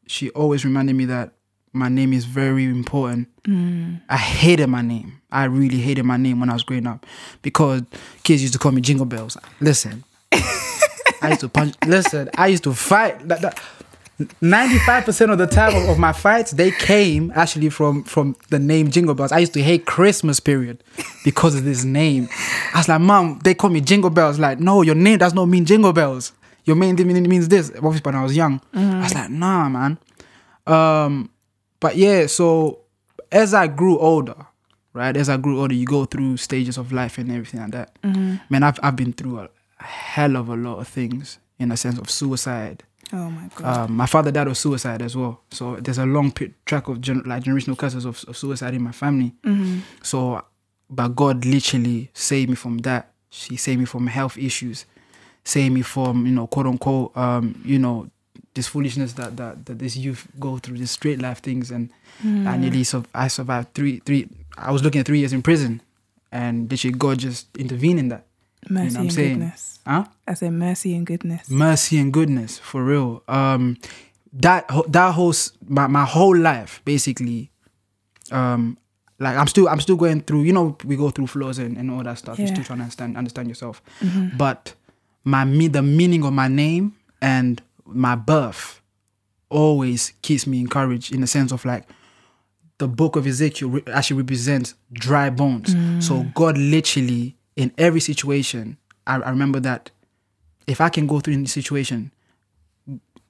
she 0.06 0.30
always 0.30 0.64
reminded 0.64 0.96
me 0.96 1.04
that 1.06 1.32
my 1.72 1.88
name 1.88 2.12
is 2.12 2.24
very 2.24 2.64
important. 2.64 3.28
I 4.08 4.16
hated 4.16 4.68
my 4.68 4.82
name. 4.82 5.20
I 5.30 5.44
really 5.44 5.78
hated 5.78 6.04
my 6.04 6.16
name 6.16 6.38
when 6.40 6.50
I 6.50 6.52
was 6.52 6.62
growing 6.62 6.86
up 6.86 7.04
because 7.42 7.82
kids 8.22 8.40
used 8.42 8.52
to 8.52 8.58
call 8.58 8.72
me 8.72 8.80
Jingle 8.80 9.06
Bells. 9.06 9.36
Listen, 9.60 10.04
I 10.32 11.28
used 11.30 11.40
to 11.40 11.48
punch. 11.48 11.74
Listen, 11.86 12.28
I 12.36 12.48
used 12.48 12.64
to 12.64 12.72
fight. 12.74 13.26
That- 13.28 13.40
that- 13.42 13.60
95% 14.20 15.32
of 15.32 15.38
the 15.38 15.46
time 15.46 15.74
of, 15.74 15.88
of 15.88 15.98
my 15.98 16.12
fights, 16.12 16.52
they 16.52 16.70
came 16.70 17.32
actually 17.34 17.70
from 17.70 18.04
from 18.04 18.36
the 18.50 18.58
name 18.58 18.90
Jingle 18.90 19.14
Bells. 19.14 19.32
I 19.32 19.38
used 19.38 19.54
to 19.54 19.62
hate 19.62 19.86
Christmas 19.86 20.38
period 20.38 20.82
because 21.24 21.54
of 21.54 21.64
this 21.64 21.84
name. 21.84 22.28
I 22.74 22.78
was 22.78 22.88
like, 22.88 23.00
Mom, 23.00 23.40
they 23.42 23.54
call 23.54 23.70
me 23.70 23.80
Jingle 23.80 24.10
Bells. 24.10 24.38
Like, 24.38 24.60
no, 24.60 24.82
your 24.82 24.94
name 24.94 25.18
does 25.18 25.34
not 25.34 25.46
mean 25.46 25.64
Jingle 25.64 25.92
Bells. 25.92 26.32
Your 26.64 26.76
name 26.76 26.94
means 27.28 27.48
this. 27.48 27.70
Obviously, 27.76 28.00
when 28.02 28.14
I 28.14 28.22
was 28.22 28.36
young, 28.36 28.60
I 28.72 29.02
was 29.02 29.14
like, 29.14 29.30
Nah, 29.30 29.68
man. 29.68 29.98
Um, 30.66 31.30
but 31.80 31.96
yeah, 31.96 32.26
so 32.26 32.80
as 33.32 33.52
I 33.54 33.66
grew 33.66 33.98
older, 33.98 34.36
right, 34.92 35.16
as 35.16 35.28
I 35.28 35.36
grew 35.38 35.60
older, 35.60 35.74
you 35.74 35.86
go 35.86 36.04
through 36.04 36.36
stages 36.36 36.78
of 36.78 36.92
life 36.92 37.18
and 37.18 37.30
everything 37.32 37.60
like 37.60 37.72
that. 37.72 37.96
Man, 38.04 38.62
I've 38.62 38.78
I've 38.82 38.94
been 38.96 39.12
through 39.12 39.40
a 39.40 39.48
hell 39.82 40.36
of 40.36 40.48
a 40.48 40.54
lot 40.56 40.78
of 40.78 40.86
things 40.86 41.38
in 41.58 41.72
a 41.72 41.76
sense 41.76 41.98
of 41.98 42.08
suicide. 42.10 42.84
Oh 43.12 43.28
my 43.30 43.48
god. 43.54 43.78
Um, 43.90 43.96
my 43.96 44.06
father 44.06 44.30
died 44.30 44.48
of 44.48 44.56
suicide 44.56 45.02
as 45.02 45.16
well, 45.16 45.40
so 45.50 45.76
there's 45.76 45.98
a 45.98 46.06
long 46.06 46.32
track 46.64 46.88
of 46.88 47.00
gen- 47.00 47.22
like 47.26 47.42
generational 47.44 47.76
curses 47.76 48.04
of, 48.04 48.22
of 48.28 48.36
suicide 48.36 48.74
in 48.74 48.82
my 48.82 48.92
family. 48.92 49.34
Mm-hmm. 49.44 49.80
So, 50.02 50.42
but 50.88 51.08
God 51.08 51.44
literally 51.44 52.10
saved 52.14 52.48
me 52.50 52.56
from 52.56 52.78
that. 52.78 53.12
She 53.30 53.56
saved 53.56 53.80
me 53.80 53.84
from 53.86 54.06
health 54.06 54.38
issues, 54.38 54.86
saved 55.44 55.74
me 55.74 55.82
from 55.82 56.24
you 56.26 56.32
know 56.32 56.46
quote 56.46 56.66
unquote 56.66 57.16
um, 57.16 57.60
you 57.64 57.78
know 57.78 58.08
this 58.54 58.66
foolishness 58.68 59.14
that 59.14 59.36
that 59.36 59.66
that 59.66 59.78
this 59.78 59.96
youth 59.96 60.26
go 60.38 60.58
through, 60.58 60.78
this 60.78 60.90
straight 60.92 61.20
life 61.20 61.40
things, 61.40 61.70
and 61.70 61.90
Mm. 62.22 62.46
I 62.46 62.56
nearly 62.58 62.84
sur- 62.84 63.04
I 63.14 63.28
survived 63.28 63.72
three 63.74 63.98
three. 64.00 64.28
I 64.56 64.70
was 64.70 64.82
looking 64.82 65.00
at 65.00 65.06
three 65.06 65.18
years 65.20 65.32
in 65.32 65.40
prison, 65.42 65.80
and 66.30 66.70
literally 66.70 66.94
God 66.96 67.18
just 67.18 67.46
intervened 67.56 67.98
in 67.98 68.08
that. 68.08 68.26
Mercy 68.68 68.86
what 68.88 68.96
I'm 68.96 69.00
and 69.02 69.12
saying? 69.12 69.38
goodness. 69.38 69.78
Huh? 69.86 70.04
I 70.28 70.34
say 70.34 70.50
mercy 70.50 70.94
and 70.94 71.06
goodness. 71.06 71.50
mercy 71.50 71.98
and 71.98 72.12
goodness 72.12 72.58
for 72.58 72.84
real 72.84 73.22
um 73.28 73.76
that 74.32 74.68
that 74.88 75.12
whole 75.14 75.34
my, 75.66 75.86
my 75.86 76.04
whole 76.04 76.36
life 76.36 76.80
basically 76.84 77.50
um 78.30 78.78
like 79.18 79.36
i'm 79.36 79.46
still 79.46 79.68
i'm 79.68 79.80
still 79.80 79.96
going 79.96 80.20
through 80.20 80.42
you 80.42 80.52
know 80.52 80.76
we 80.84 80.96
go 80.96 81.10
through 81.10 81.26
flaws 81.26 81.58
and, 81.58 81.76
and 81.76 81.90
all 81.90 82.02
that 82.02 82.16
stuff 82.18 82.38
you're 82.38 82.46
still 82.48 82.64
trying 82.64 82.78
to 82.78 82.84
understand 82.84 83.16
understand 83.16 83.48
yourself 83.48 83.82
but 84.36 84.74
my 85.24 85.44
me 85.44 85.68
the 85.68 85.82
meaning 85.82 86.24
of 86.24 86.32
my 86.32 86.48
name 86.48 86.94
and 87.20 87.60
my 87.84 88.14
birth 88.14 88.80
always 89.50 90.12
keeps 90.22 90.46
me 90.46 90.60
encouraged 90.60 91.12
in 91.12 91.20
the 91.20 91.26
sense 91.26 91.52
of 91.52 91.64
like 91.64 91.84
the 92.78 92.88
book 92.88 93.16
of 93.16 93.26
Ezekiel 93.26 93.80
actually 93.92 94.16
represents 94.16 94.74
dry 94.92 95.30
bones. 95.30 95.76
So 96.04 96.24
God 96.34 96.58
literally 96.58 97.36
in 97.56 97.72
every 97.78 98.00
situation, 98.00 98.76
I, 99.06 99.16
I 99.16 99.30
remember 99.30 99.60
that 99.60 99.90
if 100.66 100.80
I 100.80 100.88
can 100.88 101.06
go 101.06 101.20
through 101.20 101.34
in 101.34 101.42
this 101.42 101.52
situation, 101.52 102.12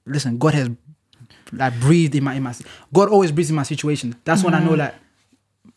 listen, 0.05 0.37
God 0.37 0.53
has 0.53 0.69
like 1.51 1.79
breathed 1.79 2.15
in 2.15 2.23
my 2.23 2.33
in 2.33 2.43
my 2.43 2.53
God 2.91 3.09
always 3.09 3.31
breathes 3.31 3.49
in 3.49 3.55
my 3.55 3.63
situation. 3.63 4.15
That's 4.23 4.43
when 4.43 4.53
I 4.53 4.59
know 4.59 4.69
mm-hmm. 4.69 4.77
that 4.77 4.95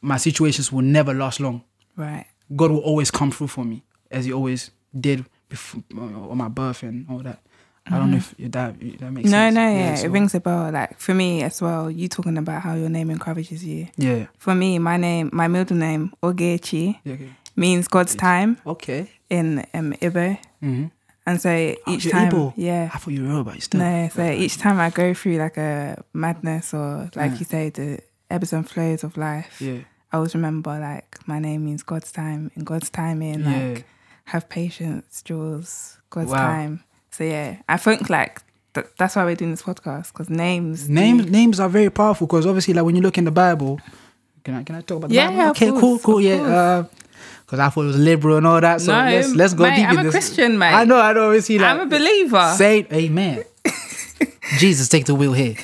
my 0.01 0.17
situations 0.17 0.73
will 0.73 0.83
never 0.83 1.13
last 1.15 1.41
long. 1.41 1.63
Right. 1.97 2.27
God 2.55 2.71
will 2.71 2.81
always 2.81 3.11
come 3.11 3.31
through 3.31 3.49
for 3.49 3.65
me 3.65 3.83
as 4.11 4.25
He 4.25 4.33
always 4.33 4.71
did 4.99 5.25
before 5.49 5.83
on 5.97 6.37
my 6.37 6.49
birth 6.49 6.83
and 6.83 7.07
all 7.11 7.19
that. 7.19 7.41
I 7.89 7.99
don't 7.99 8.11
know 8.11 8.17
mm-hmm. 8.17 8.43
if 8.45 8.53
that 8.53 8.75
if 8.81 8.99
that 8.99 9.13
makes 9.13 9.31
No, 9.31 9.39
sense. 9.39 9.55
no, 9.55 9.61
no, 9.73 9.79
yeah, 9.79 9.95
so- 9.95 10.07
it 10.07 10.09
rings 10.11 10.35
a 10.35 10.41
bell. 10.41 10.71
Like 10.73 10.99
for 10.99 11.15
me 11.15 11.43
as 11.43 11.63
well, 11.63 11.91
you 11.91 12.09
talking 12.09 12.37
about 12.37 12.63
how 12.63 12.75
your 12.75 12.89
name 12.89 13.11
encourages 13.11 13.65
you. 13.65 13.89
Yeah. 13.97 14.27
For 14.39 14.55
me, 14.55 14.79
my 14.79 14.97
name, 14.97 15.31
my 15.33 15.47
middle 15.49 15.77
name, 15.77 16.13
Ogechi, 16.23 16.99
Yeah, 17.05 17.15
Okay. 17.15 17.31
Means 17.57 17.89
God's 17.89 18.15
time 18.15 18.59
Okay. 18.67 19.11
in 19.31 19.61
um, 19.75 19.93
Igbo. 19.95 20.39
Mm-hmm. 20.63 20.87
And 21.29 21.41
so 21.41 21.75
each 21.89 22.05
you're 22.05 22.13
time, 22.13 22.31
Igbo? 22.31 22.53
yeah, 22.57 22.89
I 22.95 22.99
thought 22.99 23.11
you 23.13 23.23
were 23.23 23.29
Yoruba. 23.31 23.55
You 23.55 23.61
still. 23.61 23.81
no, 23.81 24.09
so 24.15 24.25
each 24.31 24.59
time 24.59 24.79
I 24.79 24.91
go 24.91 25.13
through 25.15 25.39
like 25.39 25.57
a 25.57 26.03
madness 26.13 26.73
or 26.73 27.11
like 27.17 27.33
Yeah. 27.33 27.39
you 27.39 27.45
say, 27.45 27.71
the 27.71 27.99
ebbs 28.31 28.53
and 28.53 28.69
flows 28.69 29.03
of 29.03 29.17
life, 29.17 29.61
Yeah. 29.61 29.79
I 30.13 30.17
always 30.19 30.35
remember 30.35 30.79
like 30.79 31.19
my 31.27 31.39
name 31.41 31.65
means 31.65 31.83
God's 31.83 32.13
time 32.13 32.51
in 32.55 32.63
God's 32.65 32.91
timing, 32.91 33.41
Yeah. 33.41 33.51
like 33.75 33.87
have 34.27 34.49
patience, 34.49 35.23
Jules, 35.23 35.99
God's 36.11 36.31
Wow. 36.31 36.37
time. 36.47 36.85
So 37.11 37.25
yeah, 37.25 37.57
I 37.69 37.77
think 37.77 38.09
like 38.09 38.43
th- 38.75 38.87
that's 38.99 39.17
why 39.17 39.25
we're 39.25 39.35
doing 39.35 39.51
this 39.51 39.63
podcast 39.63 40.13
because 40.13 40.31
names, 40.31 40.89
Names 40.89 41.27
names 41.31 41.59
are 41.59 41.69
very 41.69 41.91
powerful 41.91 42.27
because 42.29 42.47
obviously, 42.47 42.75
like 42.75 42.85
when 42.85 42.95
you 42.95 43.03
look 43.03 43.19
in 43.19 43.25
the 43.25 43.31
Bible, 43.33 43.81
can 44.45 44.55
I 44.55 44.63
can 44.63 44.77
I 44.77 44.81
talk 44.83 44.99
about 44.99 45.09
the 45.09 45.15
Yeah, 45.17 45.27
Bible? 45.29 45.39
yeah, 45.39 45.51
okay, 45.51 45.71
course, 45.71 45.81
cool, 45.81 45.99
cool, 45.99 46.21
yeah. 46.21 46.41
Uh, 46.43 46.85
because 47.45 47.59
I 47.59 47.69
thought 47.69 47.83
it 47.83 47.87
was 47.89 47.99
liberal 47.99 48.37
and 48.39 48.47
all 48.47 48.61
that. 48.61 48.81
So 48.81 48.93
No, 48.93 49.11
let's 49.11 49.35
let's 49.35 49.55
go 49.55 49.65
mate, 49.65 49.77
deep 49.77 49.89
I'm 49.89 49.95
in 49.95 50.01
a 50.01 50.03
this. 50.05 50.13
Christian, 50.15 50.59
mate. 50.59 50.75
I 50.75 50.85
know, 50.85 50.99
I 51.01 51.13
know. 51.13 51.27
Obviously, 51.27 51.59
like, 51.59 51.71
I'm 51.71 51.81
a 51.81 51.87
believer. 51.87 52.55
Say 52.57 52.87
amen. 52.93 53.45
Jesus, 54.59 54.89
take 54.89 55.05
the 55.07 55.15
wheel 55.15 55.33
here. 55.33 55.57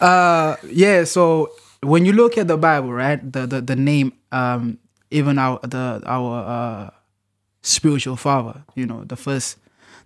Uh, 0.00 0.56
yeah. 0.68 1.04
So 1.04 1.50
when 1.82 2.04
you 2.04 2.12
look 2.12 2.38
at 2.38 2.48
the 2.48 2.56
Bible, 2.56 2.92
right, 2.92 3.20
the 3.32 3.46
the, 3.46 3.60
the 3.60 3.76
name, 3.76 4.12
um, 4.32 4.78
even 5.10 5.38
our 5.38 5.60
the 5.62 6.02
our 6.06 6.44
uh, 6.44 6.90
spiritual 7.62 8.16
father, 8.16 8.64
you 8.74 8.86
know, 8.86 9.04
the 9.04 9.16
first 9.16 9.58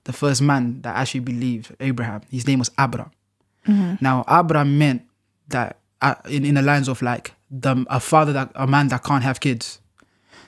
the 0.05 0.13
first 0.13 0.43
man 0.43 0.83
that 0.83 0.97
actually 0.97 1.21
believed 1.21 1.75
Abraham, 1.81 2.23
his 2.31 2.47
name 2.47 2.59
was 2.59 2.71
Abraham. 2.79 3.11
Now, 3.67 4.25
Abraham 4.29 4.77
meant 4.77 5.03
that 5.49 5.79
uh, 6.03 6.17
in 6.29 6.45
in 6.45 6.55
the 6.57 6.63
lines 6.63 6.87
of 6.89 7.01
like 7.01 7.33
the 7.51 7.87
a 7.89 7.99
father 7.99 8.33
that 8.35 8.51
a 8.55 8.67
man 8.67 8.89
that 8.89 9.03
can't 9.05 9.23
have 9.25 9.41
kids. 9.41 9.81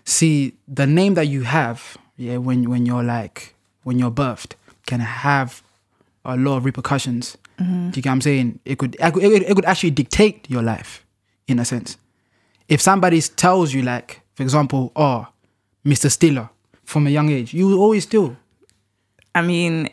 See, 0.07 0.55
the 0.69 0.87
name 0.87 1.15
that 1.15 1.27
you 1.27 1.43
have, 1.43 1.99
yeah, 2.17 2.39
when 2.39 2.71
when 2.71 2.87
you're 2.87 3.03
like 3.03 3.55
when 3.83 3.99
you're 3.99 4.11
birthed, 4.11 4.53
can 4.87 5.01
have 5.01 5.63
a 6.25 6.37
lot 6.37 6.59
of 6.59 6.65
repercussions. 6.65 7.37
Mm-hmm. 7.59 7.91
Do 7.91 7.99
you 7.99 8.03
get 8.03 8.11
what 8.11 8.15
I'm 8.15 8.21
saying? 8.21 8.61
It 8.65 8.79
could, 8.79 8.97
it 8.99 9.13
could 9.13 9.23
it 9.25 9.55
could 9.55 9.65
actually 9.65 9.91
dictate 9.91 10.49
your 10.49 10.63
life 10.63 11.05
in 11.49 11.59
a 11.59 11.65
sense. 11.65 11.99
If 12.69 12.81
somebody 12.81 13.21
tells 13.21 13.75
you 13.75 13.83
like, 13.83 14.23
for 14.35 14.43
example, 14.43 14.93
oh, 14.97 15.27
Mr. 15.85 16.11
Stiller 16.11 16.51
from 16.85 17.07
a 17.07 17.11
young 17.11 17.31
age, 17.31 17.53
you 17.53 17.67
will 17.67 17.81
always 17.81 18.05
steal. 18.05 18.37
I 19.35 19.43
mean, 19.43 19.89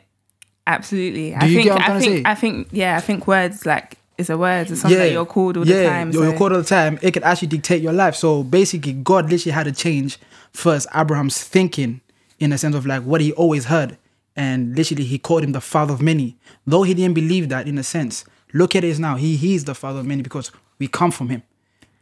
absolutely. 0.66 1.32
Do 1.32 1.38
I 1.40 1.46
you 1.46 1.56
think 1.56 1.66
get 1.66 1.74
what 1.74 1.90
I'm 1.90 1.92
I 1.92 2.00
think 2.00 2.16
say? 2.18 2.32
I 2.32 2.36
think 2.36 2.68
yeah, 2.72 2.98
I 2.98 3.00
think 3.00 3.28
words 3.28 3.66
like 3.66 3.98
it's 4.18 4.30
a 4.30 4.38
word. 4.38 4.70
It's 4.70 4.82
something 4.82 5.00
that 5.00 5.12
you're 5.12 5.26
called 5.26 5.58
all 5.58 5.66
the 5.66 5.84
time. 5.86 6.12
You're, 6.12 6.24
so- 6.24 6.30
you're 6.30 6.38
called 6.38 6.52
all 6.54 6.60
the 6.60 6.64
time. 6.66 7.00
It 7.02 7.12
could 7.12 7.24
actually 7.24 7.48
dictate 7.50 7.82
your 7.82 7.94
life. 7.94 8.16
So 8.16 8.44
basically, 8.44 8.94
God 8.94 9.30
literally 9.30 9.54
had 9.54 9.64
to 9.64 9.72
change 9.72 10.18
first 10.52 10.88
Abraham's 10.96 11.42
thinking 11.44 12.02
in 12.40 12.52
a 12.54 12.58
sense 12.58 12.76
of 12.76 12.86
like 12.86 13.04
what 13.04 13.22
he 13.22 13.32
always 13.34 13.66
heard. 13.66 13.98
And 14.36 14.76
literally, 14.76 15.04
he 15.04 15.18
called 15.20 15.44
him 15.44 15.52
the 15.52 15.62
father 15.62 15.94
of 15.94 16.02
many. 16.02 16.36
Though 16.66 16.84
he 16.84 16.94
didn't 16.94 17.14
believe 17.14 17.50
that 17.50 17.68
in 17.68 17.78
a 17.78 17.84
sense, 17.84 18.26
look 18.54 18.76
at 18.76 18.84
it 18.84 18.98
now. 19.00 19.16
He 19.16 19.36
he's 19.36 19.64
the 19.66 19.76
father 19.76 20.00
of 20.00 20.06
many 20.06 20.22
because 20.22 20.52
we 20.80 20.88
come 20.88 21.12
from 21.12 21.30
him. 21.30 21.44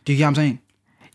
Do 0.06 0.14
you 0.14 0.18
get 0.18 0.24
what 0.26 0.30
I'm 0.30 0.36
saying? 0.36 0.60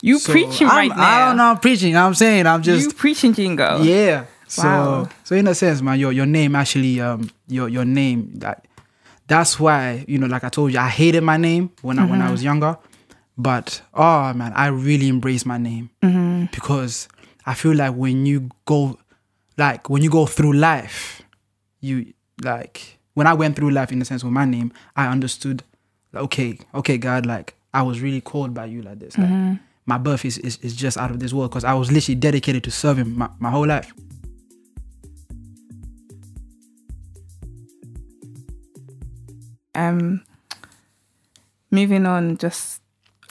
You 0.03 0.19
So, 0.19 0.33
preaching 0.33 0.67
I'm- 0.69 0.77
right 0.77 0.97
now. 0.97 1.03
I 1.03 1.27
don't 1.29 1.37
know. 1.39 1.45
I'm 1.45 1.59
preaching. 1.59 1.97
I'm 1.97 2.15
saying 2.15 2.47
I'm 2.47 2.63
just 2.63 2.87
you 2.89 2.93
preaching 2.93 3.35
Ndjingo. 3.35 3.85
yeah. 3.85 4.27
So 4.49 4.63
Wow. 4.63 5.09
so 5.25 5.35
in 5.35 5.47
a 5.49 5.55
sense, 5.55 5.81
man, 5.83 5.99
your 5.99 6.13
your 6.13 6.27
name 6.27 6.55
actually 6.55 7.01
um 7.01 7.31
your 7.49 7.69
your 7.69 7.85
name 7.87 8.31
that 8.37 8.66
that's 9.27 9.59
why 9.59 10.05
you 10.09 10.19
know 10.19 10.27
like 10.27 10.45
I 10.45 10.49
told 10.49 10.73
you 10.73 10.79
I 10.79 10.89
hated 10.89 11.23
my 11.23 11.37
name 11.37 11.71
when 11.83 11.99
I 11.99 12.07
when 12.07 12.23
I 12.23 12.31
was 12.31 12.41
mm-hmm. 12.41 12.47
younger, 12.47 12.79
but 13.37 13.83
oh 13.95 14.33
man 14.35 14.53
I 14.55 14.69
really 14.69 15.09
embrace 15.09 15.45
my 15.45 15.59
name. 15.59 15.91
Mm-hmm. 16.03 16.47
Because 16.53 17.09
I 17.45 17.55
feel 17.55 17.75
like 17.75 17.95
when 17.95 18.27
you 18.27 18.51
go 18.65 18.99
like 19.57 19.91
when 19.91 20.03
you 20.03 20.11
go 20.11 20.27
through 20.27 20.55
life, 20.55 21.23
you 21.81 22.13
like 22.43 22.99
when 23.15 23.27
I 23.27 23.35
went 23.35 23.57
through 23.57 23.71
life 23.71 23.93
in 23.93 23.99
the 23.99 24.05
sense 24.05 24.23
with 24.23 24.33
my 24.33 24.45
name, 24.45 24.73
I 24.95 25.09
understood 25.09 25.63
like, 26.13 26.25
okay 26.25 26.59
okay 26.75 26.99
God 26.99 27.27
like 27.27 27.55
I 27.75 27.83
was 27.83 28.01
really 28.01 28.21
called 28.21 28.55
by 28.55 28.67
you 28.67 28.83
like 28.83 29.01
this. 29.01 29.19
Like 29.19 29.29
mm-hmm. 29.29 29.55
my 29.85 29.99
birth 29.99 30.25
is, 30.25 30.39
is, 30.39 30.57
is 30.63 30.75
just 30.75 30.97
out 30.97 31.11
of 31.11 31.21
this 31.21 31.35
world 31.35 31.51
because 31.51 31.65
I 31.65 31.75
was 31.75 31.93
literally 31.93 32.15
dedicated 32.15 32.65
to 32.65 32.71
serving 32.71 33.19
my, 33.19 33.29
my 33.39 33.51
whole 33.51 33.67
life. 33.67 33.93
Um, 39.77 40.23
moving 41.71 42.07
on, 42.07 42.37
just 42.39 42.81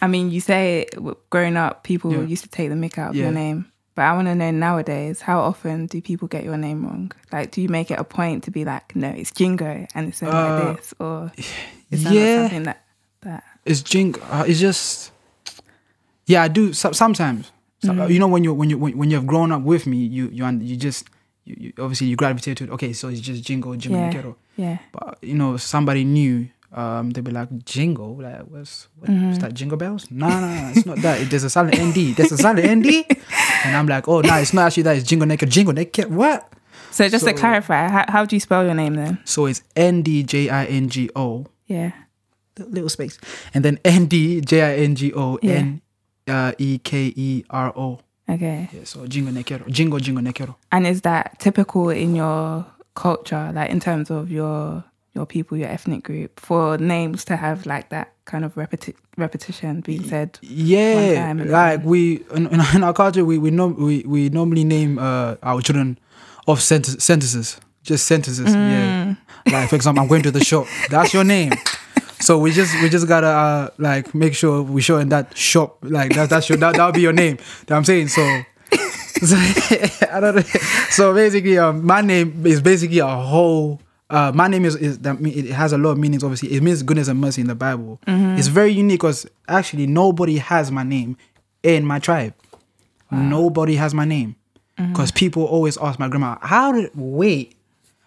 I 0.01 0.07
mean, 0.07 0.29
you 0.29 0.41
say 0.41 0.87
growing 1.29 1.55
up, 1.57 1.83
people 1.83 2.11
Yeah. 2.11 2.21
used 2.23 2.43
to 2.43 2.49
take 2.49 2.69
the 2.69 2.75
mick 2.75 2.97
out 2.97 3.11
of 3.11 3.15
Yeah. 3.15 3.23
your 3.23 3.31
name, 3.31 3.65
but 3.95 4.03
I 4.03 4.13
want 4.13 4.27
to 4.27 4.35
know 4.35 4.51
nowadays, 4.51 5.21
how 5.21 5.39
often 5.39 5.87
do 5.87 6.01
people 6.01 6.27
get 6.27 6.43
your 6.43 6.57
name 6.57 6.83
wrong? 6.85 7.11
Like, 7.31 7.51
do 7.51 7.61
you 7.61 7.69
make 7.69 7.89
it 7.91 7.97
a 7.99 8.03
point 8.03 8.43
to 8.43 8.51
be 8.51 8.65
like, 8.65 8.93
no, 8.95 9.07
it's 9.07 9.31
Ndjingo, 9.31 9.87
and 9.95 10.09
it's 10.09 10.21
Uh, 10.21 10.27
like 10.27 10.77
this, 10.77 10.93
or 10.99 11.31
is 11.91 12.03
that 12.03 12.13
yeah. 12.13 12.41
something 12.41 12.63
that 12.63 12.81
that 13.21 13.43
It's 13.65 13.81
jing. 13.81 14.15
Uh, 14.29 14.43
it's 14.47 14.59
just 14.59 15.11
yeah. 16.27 16.43
I 16.43 16.47
do 16.49 16.73
so, 16.73 16.91
sometimes. 16.91 17.51
Mm-hmm. 17.83 18.11
You 18.11 18.19
know 18.19 18.27
when 18.27 18.43
you 18.43 18.53
when 18.53 18.69
you 18.69 18.77
when, 18.77 19.09
you 19.09 19.15
have 19.15 19.25
grown 19.27 19.51
up 19.51 19.61
with 19.63 19.87
me, 19.87 19.97
you 19.97 20.27
you 20.31 20.45
you 20.59 20.75
just 20.75 21.07
you, 21.45 21.55
you 21.59 21.73
obviously 21.79 22.07
you 22.07 22.15
gravitate 22.15 22.57
to 22.57 22.63
it. 22.65 22.69
Okay, 22.71 22.93
so 22.93 23.07
it's 23.09 23.21
just 23.21 23.43
Ndjingo, 23.43 23.77
jingle, 23.77 24.01
Yeah. 24.01 24.33
Yeah, 24.57 24.77
But 24.91 25.17
you 25.21 25.33
know 25.35 25.57
somebody 25.57 26.03
new. 26.03 26.47
Um, 26.73 27.11
they'd 27.11 27.23
be 27.23 27.31
like 27.31 27.47
jingle, 27.63 28.17
like 28.21 28.41
what's 28.47 28.87
what, 28.99 29.09
Mm-hmm. 29.09 29.33
that 29.39 29.53
jingle 29.53 29.77
bells? 29.77 30.09
No, 30.11 30.27
no, 30.27 30.39
no, 30.41 30.71
it's 30.75 30.85
not 30.85 30.97
that. 30.97 31.29
There's 31.29 31.43
a 31.45 31.49
silent 31.49 31.77
nd. 31.79 32.15
There's 32.15 32.31
a 32.33 32.37
silent 32.37 32.65
nd, 32.85 32.85
and 33.65 33.75
I'm 33.77 33.87
like, 33.87 34.07
oh 34.09 34.19
no, 34.21 34.35
it's 34.35 34.53
not 34.53 34.67
actually 34.67 34.83
that. 34.83 34.97
It's 34.97 35.07
jingle 35.07 35.25
naked, 35.27 35.49
jingle 35.49 35.73
naked. 35.73 36.13
What? 36.13 36.51
So 36.91 37.07
just 37.09 37.25
to 37.25 37.33
clarify, 37.33 37.87
how, 37.87 38.05
how 38.09 38.25
do 38.25 38.35
you 38.35 38.39
spell 38.41 38.63
your 38.65 38.73
name 38.73 38.95
then? 38.95 39.19
So 39.25 39.45
it's 39.45 39.61
N 39.75 40.01
D 40.01 40.23
J 40.23 40.49
I 40.49 40.65
N 40.65 40.89
G 40.89 41.09
O, 41.15 41.45
Yeah. 41.67 41.91
little 42.57 42.89
space, 42.89 43.17
and 43.53 43.63
then 43.63 43.79
N 43.85 44.05
D 44.07 44.41
J 44.41 44.61
I 44.61 44.75
N 44.83 44.95
G 44.95 45.13
O 45.13 45.35
N 45.43 45.81
uh, 46.27 46.51
E 46.57 46.77
K 46.79 47.13
E 47.15 47.43
R 47.49 47.71
O. 47.77 47.99
Okay. 48.27 48.69
Yeah, 48.73 48.83
so 48.85 48.99
Ndjingo 49.05 49.31
Nekero. 49.31 49.65
Ndjingo 49.67 49.99
Ndjingo 49.99 50.21
Nekero. 50.21 50.55
And 50.71 50.87
is 50.87 51.01
that 51.01 51.39
typical 51.39 51.89
in 51.89 52.15
your 52.15 52.65
culture, 52.95 53.51
like 53.53 53.69
in 53.69 53.79
terms 53.79 54.09
of 54.09 54.31
your 54.31 54.83
your 55.13 55.25
people, 55.25 55.57
your 55.57 55.69
ethnic 55.69 56.03
group, 56.03 56.39
for 56.39 56.77
names 56.77 57.23
to 57.25 57.35
have 57.37 57.65
like 57.65 57.87
that 57.89 58.11
kind 58.25 58.43
of 58.43 58.55
repeti- 58.55 58.95
repetition 59.17 59.79
being 59.81 60.03
said? 60.03 60.37
Yeah, 60.41 61.15
time 61.15 61.37
like 61.49 61.79
then- 61.81 61.89
we 61.89 62.23
in, 62.33 62.47
in 62.47 62.83
our 62.83 62.93
culture, 62.93 63.23
we 63.23 63.37
we 63.37 63.51
know 63.51 63.67
we, 63.67 64.03
we 64.05 64.29
normally 64.29 64.63
name 64.63 64.97
uh, 64.99 65.35
our 65.43 65.61
children 65.61 65.97
of 66.47 66.61
sent- 66.61 67.01
sentences, 67.01 67.59
just 67.83 68.05
sentences. 68.07 68.53
Yeah, 68.53 69.15
like 69.51 69.69
for 69.69 69.75
example, 69.75 70.01
I'm 70.03 70.09
going 70.09 70.23
to 70.23 70.31
the 70.31 70.43
shop. 70.43 70.65
That's 70.89 71.13
your 71.13 71.23
name. 71.23 71.51
So 72.19 72.39
we 72.39 72.51
just 72.51 72.73
we 72.81 72.89
just 72.89 73.07
gotta 73.07 73.27
uh, 73.27 73.69
like 73.77 74.13
make 74.15 74.33
sure 74.35 74.63
we 74.63 74.81
show 74.81 74.97
in 74.97 75.09
that 75.09 75.37
shop 75.37 75.77
like 75.81 76.13
that 76.15 76.29
that's 76.29 76.47
your 76.49 76.57
that 76.59 76.75
that'll 76.75 76.91
be 76.93 77.01
your 77.01 77.13
name. 77.13 77.37
That 77.67 77.75
I'm 77.75 77.83
saying 77.85 78.07
so. 78.07 78.41
so 79.25 79.35
I 80.11 80.19
don't 80.19 80.35
know. 80.35 80.41
So 80.89 81.13
basically, 81.13 81.57
um, 81.57 81.85
my 81.85 82.01
name 82.01 82.45
is 82.45 82.61
basically 82.61 82.99
a 82.99 83.07
whole. 83.07 83.81
Uh, 84.09 84.31
my 84.35 84.47
name 84.47 84.65
is, 84.65 84.75
is 84.75 84.99
that 84.99 85.19
it 85.21 85.45
has 85.51 85.73
a 85.73 85.77
lot 85.77 85.91
of 85.91 85.97
meanings. 85.97 86.23
Obviously, 86.23 86.51
it 86.53 86.61
means 86.61 86.83
goodness 86.83 87.07
and 87.07 87.19
mercy 87.19 87.41
in 87.41 87.47
the 87.47 87.55
Bible. 87.55 87.99
It's 88.37 88.47
very 88.47 88.71
unique 88.71 88.99
because 88.99 89.25
actually 89.47 89.87
nobody 89.87 90.37
has 90.37 90.71
my 90.71 90.83
name 90.83 91.17
in 91.63 91.85
my 91.85 91.99
tribe. 91.99 92.33
Nobody 93.11 93.75
has 93.75 93.93
my 93.93 94.05
name 94.05 94.35
because 94.77 95.11
people 95.11 95.43
always 95.45 95.77
ask 95.77 95.97
my 95.99 96.07
grandma, 96.09 96.37
"How 96.41 96.71
did 96.73 96.91
wait? 96.95 97.55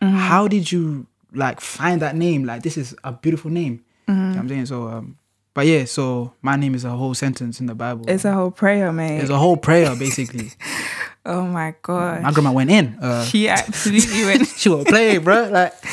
How 0.00 0.46
did 0.48 0.70
you 0.70 1.06
like 1.34 1.60
find 1.60 2.00
that 2.02 2.14
name? 2.14 2.44
Like 2.44 2.62
this 2.62 2.76
is 2.76 2.94
a 3.04 3.12
beautiful 3.12 3.50
name." 3.50 3.82
You 4.06 4.14
know 4.14 4.28
what 4.30 4.38
I'm 4.38 4.48
saying 4.48 4.66
so. 4.66 4.88
Um, 4.88 5.16
but 5.58 5.66
yeah, 5.66 5.86
so 5.86 6.34
my 6.40 6.54
name 6.54 6.76
is 6.76 6.84
a 6.84 6.90
whole 6.90 7.14
sentence 7.14 7.58
in 7.58 7.66
the 7.66 7.74
Bible. 7.74 8.04
It's 8.06 8.24
a 8.24 8.32
whole 8.32 8.52
prayer, 8.52 8.92
man. 8.92 9.20
It's 9.20 9.28
a 9.28 9.36
whole 9.36 9.56
prayer 9.56 9.96
basically. 9.96 10.52
oh 11.26 11.42
my 11.46 11.74
god. 11.82 12.22
My 12.22 12.30
grandma 12.30 12.52
went 12.52 12.70
in. 12.70 12.96
Uh, 13.02 13.24
she 13.24 13.48
absolutely 13.48 14.24
went. 14.24 14.46
she 14.56 14.68
will 14.68 14.84
play, 14.84 15.18
bro. 15.18 15.48
Like, 15.48 15.72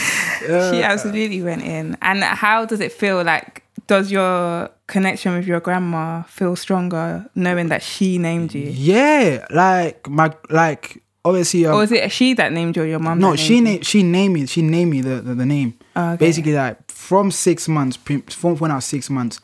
uh, 0.48 0.72
She 0.72 0.84
absolutely 0.84 1.42
went 1.42 1.64
in. 1.64 1.98
And 2.04 2.24
how 2.24 2.66
does 2.66 2.80
it 2.80 2.92
feel? 2.92 3.24
Like, 3.24 3.64
does 3.88 4.12
your 4.12 4.70
connection 4.86 5.34
with 5.36 5.48
your 5.48 5.62
grandma 5.62 6.22
feel 6.22 6.56
stronger 6.56 7.28
knowing 7.34 7.70
that 7.70 7.82
she 7.82 8.20
named 8.20 8.54
you? 8.54 8.68
yeah, 8.70 9.48
like 9.50 10.08
my 10.08 10.32
like 10.52 11.02
obviously. 11.24 11.66
Um, 11.66 11.74
Or 11.74 11.84
is 11.86 11.92
it 11.92 12.12
she 12.12 12.36
that 12.36 12.54
named 12.54 12.76
you 12.76 12.84
or 12.84 12.86
your 12.86 13.00
mum? 13.00 13.18
no, 13.18 13.36
she 13.36 13.56
named 13.56 13.66
named 13.66 13.86
she 13.88 14.04
named 14.04 14.34
me. 14.36 14.46
She 14.46 14.62
named 14.62 14.92
me 14.92 15.02
the 15.02 15.22
the, 15.22 15.34
the 15.34 15.46
name. 15.48 15.74
Oh, 15.96 16.12
okay. 16.12 16.28
Basically, 16.28 16.54
like 16.54 16.78
from 16.92 17.32
six 17.32 17.68
months, 17.68 17.98
from 18.30 18.58
when 18.58 18.70
I 18.70 18.76
was 18.76 18.86
six 18.86 19.10
months, 19.10 19.40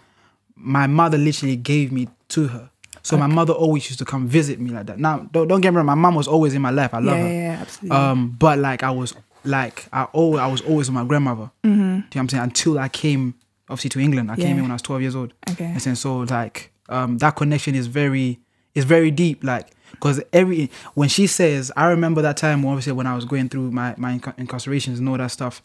my 0.61 0.87
mother 0.87 1.17
literally 1.17 1.55
gave 1.55 1.91
me 1.91 2.07
to 2.29 2.47
her. 2.47 2.69
So 3.03 3.17
my 3.17 3.25
mother 3.27 3.51
always 3.53 3.87
used 3.89 3.97
to 3.99 4.05
come 4.05 4.27
visit 4.27 4.59
me 4.59 4.69
like 4.69 4.85
that. 4.85 4.99
Now, 4.99 5.27
don't, 5.31 5.47
don't 5.47 5.59
get 5.61 5.71
me 5.71 5.77
wrong. 5.77 5.87
My 5.87 5.95
mom 5.95 6.13
was 6.13 6.27
always 6.27 6.53
in 6.53 6.61
my 6.61 6.69
life. 6.69 6.93
I 6.93 6.99
love 6.99 7.17
Yeah, 7.17 7.23
her. 7.23 7.29
yeah, 7.33 7.51
yeah, 7.53 7.61
absolutely. 7.61 7.97
Um, 7.97 8.35
but 8.37 8.59
like 8.59 8.83
I 8.83 8.91
was 8.91 9.15
like 9.43 9.87
I 9.91 10.03
always 10.13 10.39
I 10.39 10.45
was 10.47 10.61
always 10.61 10.87
with 10.87 10.93
my 10.93 11.03
grandmother. 11.03 11.49
Mm-hmm. 11.63 11.71
Do 11.71 11.83
you 11.83 11.87
know 11.87 12.03
what 12.13 12.15
I'm 12.17 12.29
saying? 12.29 12.43
Until 12.43 12.77
I 12.79 12.89
came 12.89 13.33
obviously 13.69 13.89
to 13.91 13.99
England. 13.99 14.29
I 14.31 14.35
came 14.35 14.45
Yeah. 14.49 14.53
here 14.53 14.61
when 14.61 14.71
I 14.71 14.75
was 14.75 14.81
12 14.83 15.01
years 15.01 15.15
old. 15.15 15.33
Okay. 15.49 15.65
And 15.65 15.79
then 15.79 15.95
so 15.95 16.19
like 16.19 16.71
um 16.89 17.17
that 17.17 17.35
connection 17.35 17.73
is 17.73 17.87
very 17.87 18.39
is 18.75 18.85
very 18.85 19.09
deep. 19.09 19.43
Like 19.43 19.71
because 19.91 20.21
every 20.31 20.69
when 20.93 21.09
she 21.09 21.25
says 21.25 21.71
I 21.75 21.85
remember 21.87 22.21
that 22.21 22.37
time 22.37 22.63
obviously 22.65 22.93
when 22.93 23.07
I 23.07 23.15
was 23.15 23.25
going 23.25 23.49
through 23.49 23.71
my 23.71 23.95
my 23.97 24.11
inca- 24.13 24.35
incarcerations 24.37 24.99
and 24.99 25.09
all 25.09 25.17
that 25.17 25.31
stuff. 25.31 25.63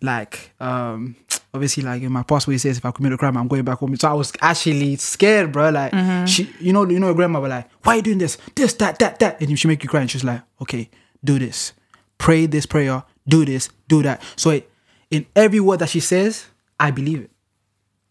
Like 0.00 0.52
um 0.60 1.14
obviously 1.52 1.82
like 1.82 2.02
in 2.02 2.12
my 2.12 2.22
passport 2.22 2.56
it 2.56 2.60
says 2.60 2.78
if 2.78 2.84
I 2.84 2.90
commit 2.90 3.12
a 3.12 3.16
crime 3.16 3.36
I'm 3.36 3.48
going 3.48 3.64
back 3.64 3.78
home. 3.78 3.96
So 3.96 4.08
I 4.08 4.14
was 4.14 4.32
actually 4.40 4.96
scared, 4.96 5.52
bro. 5.52 5.70
Like 5.70 5.92
mm-hmm. 5.92 6.26
she 6.26 6.50
you 6.60 6.72
know 6.72 6.88
you 6.88 7.00
know 7.00 7.08
your 7.08 7.16
grandmother 7.16 7.48
like 7.48 7.68
why 7.82 7.94
are 7.94 7.96
you 7.96 8.02
doing 8.02 8.18
this 8.18 8.38
this 8.54 8.74
that 8.74 8.98
that 8.98 9.18
that 9.18 9.40
and 9.40 9.58
she 9.58 9.68
make 9.68 9.82
you 9.82 9.88
cry 9.88 10.00
and 10.00 10.10
she's 10.10 10.24
like 10.24 10.42
okay 10.60 10.88
do 11.22 11.38
this 11.38 11.72
pray 12.20 12.46
this 12.46 12.66
prayer, 12.66 13.02
do 13.26 13.44
this, 13.44 13.70
do 13.88 14.02
that. 14.04 14.22
So 14.36 14.50
it, 14.50 14.70
in 15.10 15.26
every 15.34 15.58
word 15.58 15.80
that 15.80 15.88
she 15.88 15.98
says, 15.98 16.46
I 16.78 16.92
believe 16.92 17.22
it. 17.22 17.30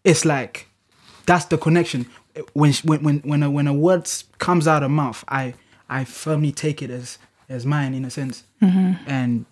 It's 0.04 0.26
like 0.26 0.68
that's 1.24 1.46
the 1.46 1.56
connection. 1.56 2.06
When 2.52 2.72
she, 2.72 2.86
when 2.86 3.02
when 3.02 3.18
when 3.20 3.42
a, 3.42 3.50
when 3.50 3.66
a 3.66 3.72
word 3.72 4.10
comes 4.38 4.68
out 4.68 4.82
of 4.82 4.90
mouth, 4.90 5.24
I 5.28 5.54
I 5.88 6.04
firmly 6.04 6.52
take 6.52 6.82
it 6.82 6.90
as 6.90 7.18
as 7.48 7.64
mine 7.64 7.94
in 7.94 8.04
a 8.04 8.10
sense. 8.10 8.44
Mm-hmm. 8.62 9.02
And 9.06 9.46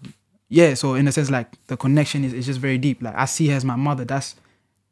yeah, 0.49 0.75
so 0.75 0.95
in 0.95 1.07
a 1.09 1.13
sense, 1.13 1.31
like 1.31 1.49
the 1.67 1.77
connection 1.77 2.25
is, 2.25 2.33
is 2.33 2.47
just 2.47 2.61
very 2.61 2.79
deep. 2.79 3.03
Like 3.03 3.15
I 3.15 3.27
see 3.27 3.49
her 3.49 3.57
as 3.57 3.65
my 3.65 3.77
mother. 3.77 4.05
That's 4.05 4.35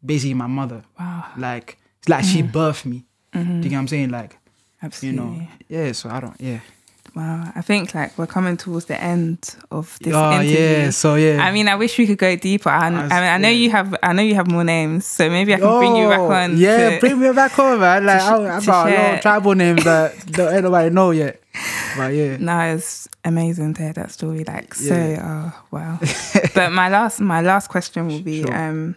basically 0.04 0.34
my 0.34 0.46
mother. 0.46 0.82
Wow. 0.98 1.24
Like 1.36 1.78
it's 1.98 2.08
like 2.08 2.24
she 2.24 2.42
mm. 2.42 2.52
birthed 2.52 2.84
me. 2.84 3.04
Do 3.32 3.38
you 3.38 3.44
mm-hmm. 3.44 3.60
get 3.62 3.72
what 3.72 3.78
I'm 3.78 3.88
saying? 3.88 4.10
Like 4.10 4.38
Absolutely. 4.82 5.22
you 5.22 5.26
know, 5.30 5.46
yeah. 5.68 5.92
So 5.92 6.10
I 6.10 6.20
don't. 6.20 6.38
Yeah. 6.40 6.60
Wow. 7.14 7.50
I 7.54 7.62
think 7.62 7.94
like 7.94 8.18
we're 8.18 8.26
coming 8.26 8.58
towards 8.58 8.84
the 8.86 9.00
end 9.00 9.56
of 9.70 9.98
this 10.02 10.14
oh 10.14 10.32
interview. 10.32 10.58
yeah. 10.58 10.90
So 10.90 11.14
yeah. 11.14 11.42
I 11.42 11.50
mean, 11.50 11.68
I 11.68 11.76
wish 11.76 11.96
we 11.96 12.06
could 12.06 12.18
go 12.18 12.36
deeper. 12.36 12.68
I, 12.68 12.88
I 12.88 12.90
mean, 12.90 13.10
I 13.12 13.38
know 13.38 13.48
yeah. 13.48 13.54
you 13.54 13.70
have. 13.70 13.96
I 14.02 14.12
know 14.12 14.22
you 14.22 14.34
have 14.34 14.50
more 14.50 14.64
names, 14.64 15.06
so 15.06 15.30
maybe 15.30 15.54
I 15.54 15.58
can 15.58 15.78
bring 15.78 15.96
you 15.96 16.08
back 16.08 16.20
Oh, 16.20 16.32
on. 16.32 16.58
Yeah, 16.58 16.90
to- 16.90 17.00
bring 17.00 17.18
me 17.18 17.32
back 17.32 17.58
on, 17.58 17.80
man. 17.80 18.04
Like 18.06 18.20
sh- 18.20 18.24
I, 18.24 18.34
I 18.34 18.60
got 18.60 18.88
a 18.88 18.90
lot 18.90 19.14
of 19.14 19.20
tribal 19.22 19.54
names 19.54 19.84
that 19.84 20.26
don't 20.32 20.52
ain't 20.54 20.64
nobody 20.64 20.90
know 20.90 21.10
yet. 21.12 21.40
But 21.96 22.14
yeah, 22.14 22.36
No, 22.38 22.58
it's 22.74 23.08
amazing 23.24 23.74
to 23.74 23.82
hear 23.82 23.92
that 23.94 24.10
story. 24.10 24.44
Like, 24.44 24.74
so, 24.74 24.94
Yeah. 24.94 25.52
oh, 25.54 25.64
wow. 25.70 25.98
but 26.54 26.70
my 26.72 26.88
last, 26.88 27.20
my 27.20 27.40
last 27.40 27.68
question 27.68 28.08
will 28.08 28.20
be, 28.20 28.42
Sure. 28.42 28.54
um, 28.54 28.96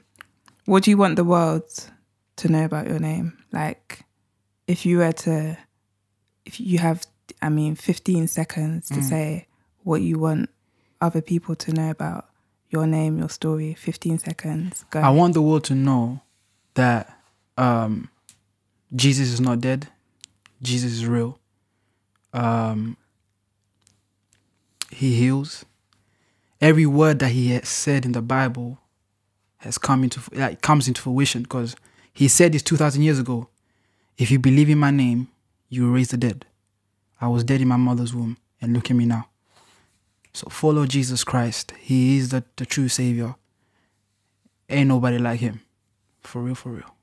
what 0.65 0.84
do 0.84 0.91
you 0.91 0.98
want 0.98 1.15
the 1.15 1.24
world 1.24 1.63
to 2.38 2.48
know 2.50 2.65
about 2.65 2.88
your 2.88 3.00
name? 3.00 3.38
Like, 3.51 4.03
if 4.68 4.86
you 4.86 5.00
were 5.00 5.12
to, 5.13 5.58
if 6.46 6.60
you 6.60 6.77
have, 6.79 7.03
I 7.41 7.50
mean, 7.50 7.75
fifteen 7.75 8.27
seconds 8.27 8.88
to 8.89 8.96
Mm. 9.00 9.03
say 9.10 9.48
what 9.84 10.01
you 10.01 10.20
want 10.20 10.50
other 11.01 11.22
people 11.22 11.56
to 11.56 11.72
know 11.74 11.89
about 11.89 12.25
your 12.70 12.86
name, 12.86 13.18
your 13.18 13.29
story. 13.29 13.74
Fifteen 13.74 14.20
seconds. 14.20 14.86
Go. 14.91 15.00
I 15.00 15.10
want 15.10 15.34
the 15.34 15.41
world 15.41 15.63
to 15.65 15.75
know 15.75 16.22
that 16.75 17.18
um, 17.58 18.10
Jesus 18.96 19.29
is 19.29 19.39
not 19.41 19.60
dead. 19.62 19.88
Jesus 20.62 20.91
is 20.91 21.06
real. 21.06 21.39
Um, 22.33 22.98
he 24.91 25.15
heals. 25.15 25.65
Every 26.62 26.86
word 26.86 27.19
that 27.19 27.29
he 27.29 27.50
has 27.51 27.69
said 27.69 28.05
in 28.05 28.12
the 28.12 28.21
Bible 28.21 28.79
has 29.57 29.77
come 29.77 30.03
into 30.03 30.21
like 30.33 30.62
comes 30.62 30.88
into 30.88 31.01
fruition 31.01 31.43
because 31.43 31.75
he 32.13 32.27
said 32.27 32.53
this 32.53 32.63
two 32.63 32.77
thousand 32.77 33.03
years 33.03 33.19
ago. 33.19 33.50
If 34.17 34.31
you 34.31 34.39
believe 34.39 34.69
in 34.69 34.77
my 34.77 34.91
name, 34.91 35.29
you 35.69 35.83
will 35.83 35.91
raise 35.91 36.09
the 36.09 36.17
dead. 36.17 36.45
I 37.21 37.27
was 37.27 37.43
dead 37.43 37.62
in 37.62 37.67
my 37.67 37.77
mother's 37.77 38.13
womb, 38.13 38.38
and 38.62 38.74
look 38.74 38.89
at 38.91 38.98
me 38.98 39.05
now. 39.05 39.27
So 40.33 40.48
follow 40.50 40.86
Jesus 40.86 41.24
Christ. 41.24 41.74
He 41.79 42.17
is 42.17 42.29
the, 42.29 42.43
the 42.57 42.65
true 42.65 42.88
savior. 42.88 43.36
Ain't 44.69 44.89
nobody 44.89 45.17
like 45.17 45.39
him. 45.39 45.62
For 46.21 46.41
real, 46.41 46.55
for 46.55 46.69
real. 46.69 46.95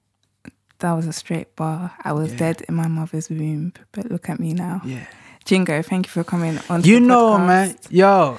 That 0.80 0.92
was 0.92 1.06
a 1.06 1.12
straight 1.12 1.54
bar. 1.56 1.92
I 2.04 2.12
was 2.12 2.32
Yeah. 2.32 2.38
dead 2.38 2.62
in 2.68 2.74
my 2.74 2.88
mother's 2.88 3.30
womb, 3.30 3.72
but 3.92 4.10
look 4.10 4.28
at 4.28 4.38
me 4.40 4.52
now. 4.52 4.82
Yeah. 4.84 5.06
Ndjingo, 5.44 5.84
thank 5.84 6.06
you 6.06 6.10
for 6.10 6.24
coming 6.24 6.58
on. 6.68 6.82
You 6.82 7.00
know, 7.00 7.38
podcast. 7.38 7.46
man. 7.46 7.76
Yo. 7.90 8.38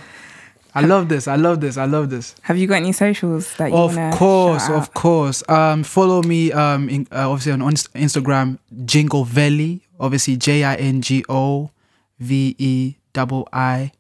I 0.75 0.81
love 0.81 1.09
this. 1.09 1.27
I 1.27 1.37
love 1.37 1.59
this. 1.59 1.75
I 1.77 1.85
love 1.85 2.11
this. 2.11 2.35
Have 2.43 2.57
you 2.59 2.67
got 2.67 2.75
any 2.75 2.91
socials 2.91 3.55
that 3.57 3.71
you 3.71 3.77
Of 3.77 3.95
course, 4.13 4.69
of 4.69 4.93
course. 4.93 5.41
Um, 5.49 5.81
follow 5.83 6.21
me. 6.21 6.51
Um, 6.51 6.87
in, 6.89 7.07
uh, 7.11 7.31
obviously 7.31 7.53
on 7.53 7.61
Instagram, 7.61 8.59
Jingo 8.85 9.23
Veli. 9.23 9.81
Obviously, 9.99 10.37
J 10.37 10.63
I 10.63 10.75
N 10.75 11.01
G 11.01 11.23
O 11.29 11.71
V 12.19 12.55
E 12.59 12.95
double 13.13 13.47
I. 13.51 13.91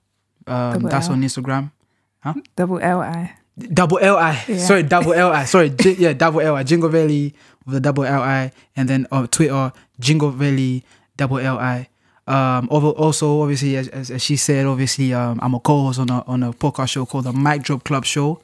Um, 0.45 0.73
Double 0.73 0.89
that's 0.89 1.07
L. 1.07 1.13
on 1.13 1.21
Instagram. 1.23 1.71
Huh? 2.19 2.35
Double 2.55 2.77
L 2.79 3.01
I. 3.01 3.36
Double 3.59 3.97
L 3.99 4.17
I. 4.17 4.43
Yeah. 4.47 4.57
Sorry, 4.57 4.83
double 4.83 5.13
L 5.13 5.31
I. 5.31 5.45
Sorry, 5.45 5.69
J- 5.71 5.95
yeah, 5.95 6.13
double 6.23 6.41
L 6.41 6.55
I. 6.55 6.63
jingle 6.63 6.89
Valley 6.89 7.33
with 7.65 7.73
the 7.73 7.79
double 7.81 8.03
L 8.05 8.21
I, 8.21 8.51
and 8.75 8.87
then 8.87 9.07
on 9.11 9.27
Twitter, 9.27 9.71
jingle 9.99 10.29
Valley 10.31 10.83
double 11.17 11.39
L 11.39 11.57
I. 11.57 11.87
Um, 12.27 12.67
also 12.69 13.41
obviously 13.41 13.77
as, 13.77 13.87
as, 13.87 14.11
as 14.11 14.21
she 14.21 14.35
said, 14.35 14.65
obviously 14.65 15.13
um, 15.13 15.39
I'm 15.41 15.53
a 15.53 15.59
co-host 15.61 15.97
on 15.99 16.09
a 16.09 16.21
on 16.27 16.43
a 16.43 16.51
podcast 16.51 16.89
show 16.89 17.05
called 17.05 17.23
the 17.23 17.31
Mic 17.33 17.63
Drop 17.63 17.83
Club 17.85 18.03
Show. 18.03 18.41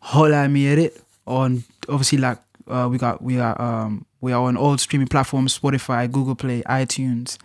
Holla 0.00 0.44
at 0.44 0.50
me 0.50 0.66
at 0.72 0.78
it 0.78 1.02
on 1.26 1.62
obviously 1.88 2.16
like 2.18 2.38
uh, 2.66 2.88
we 2.90 2.96
got 2.96 3.20
we 3.22 3.38
are 3.38 3.60
um 3.60 4.06
we 4.22 4.32
are 4.32 4.42
on 4.42 4.56
all 4.56 4.76
streaming 4.78 5.06
platforms 5.08 5.56
Spotify, 5.58 6.10
Google 6.10 6.34
Play, 6.34 6.62
iTunes, 6.62 7.36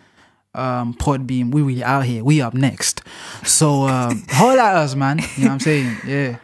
um, 0.53 0.93
Podbean. 0.93 1.51
We 1.51 1.61
really 1.61 1.83
out 1.83 2.05
here. 2.05 2.23
We 2.23 2.41
up 2.41 2.53
next. 2.53 3.01
So 3.43 3.83
um, 3.89 4.23
holla 4.29 4.63
at 4.63 4.75
us, 4.77 4.95
man. 4.95 5.19
You 5.35 5.43
know 5.43 5.47
what 5.49 5.51
I'm 5.55 5.59
saying? 5.59 5.97
Yeah. 6.07 6.37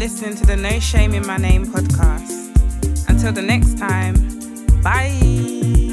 Listening 0.00 0.34
to 0.34 0.46
the 0.46 0.56
No 0.56 0.80
Shame 0.80 1.12
in 1.12 1.26
My 1.26 1.36
Name 1.36 1.66
podcast. 1.66 2.48
Until 3.06 3.32
the 3.32 3.42
next 3.42 3.76
time, 3.76 4.14
bye. 4.82 5.89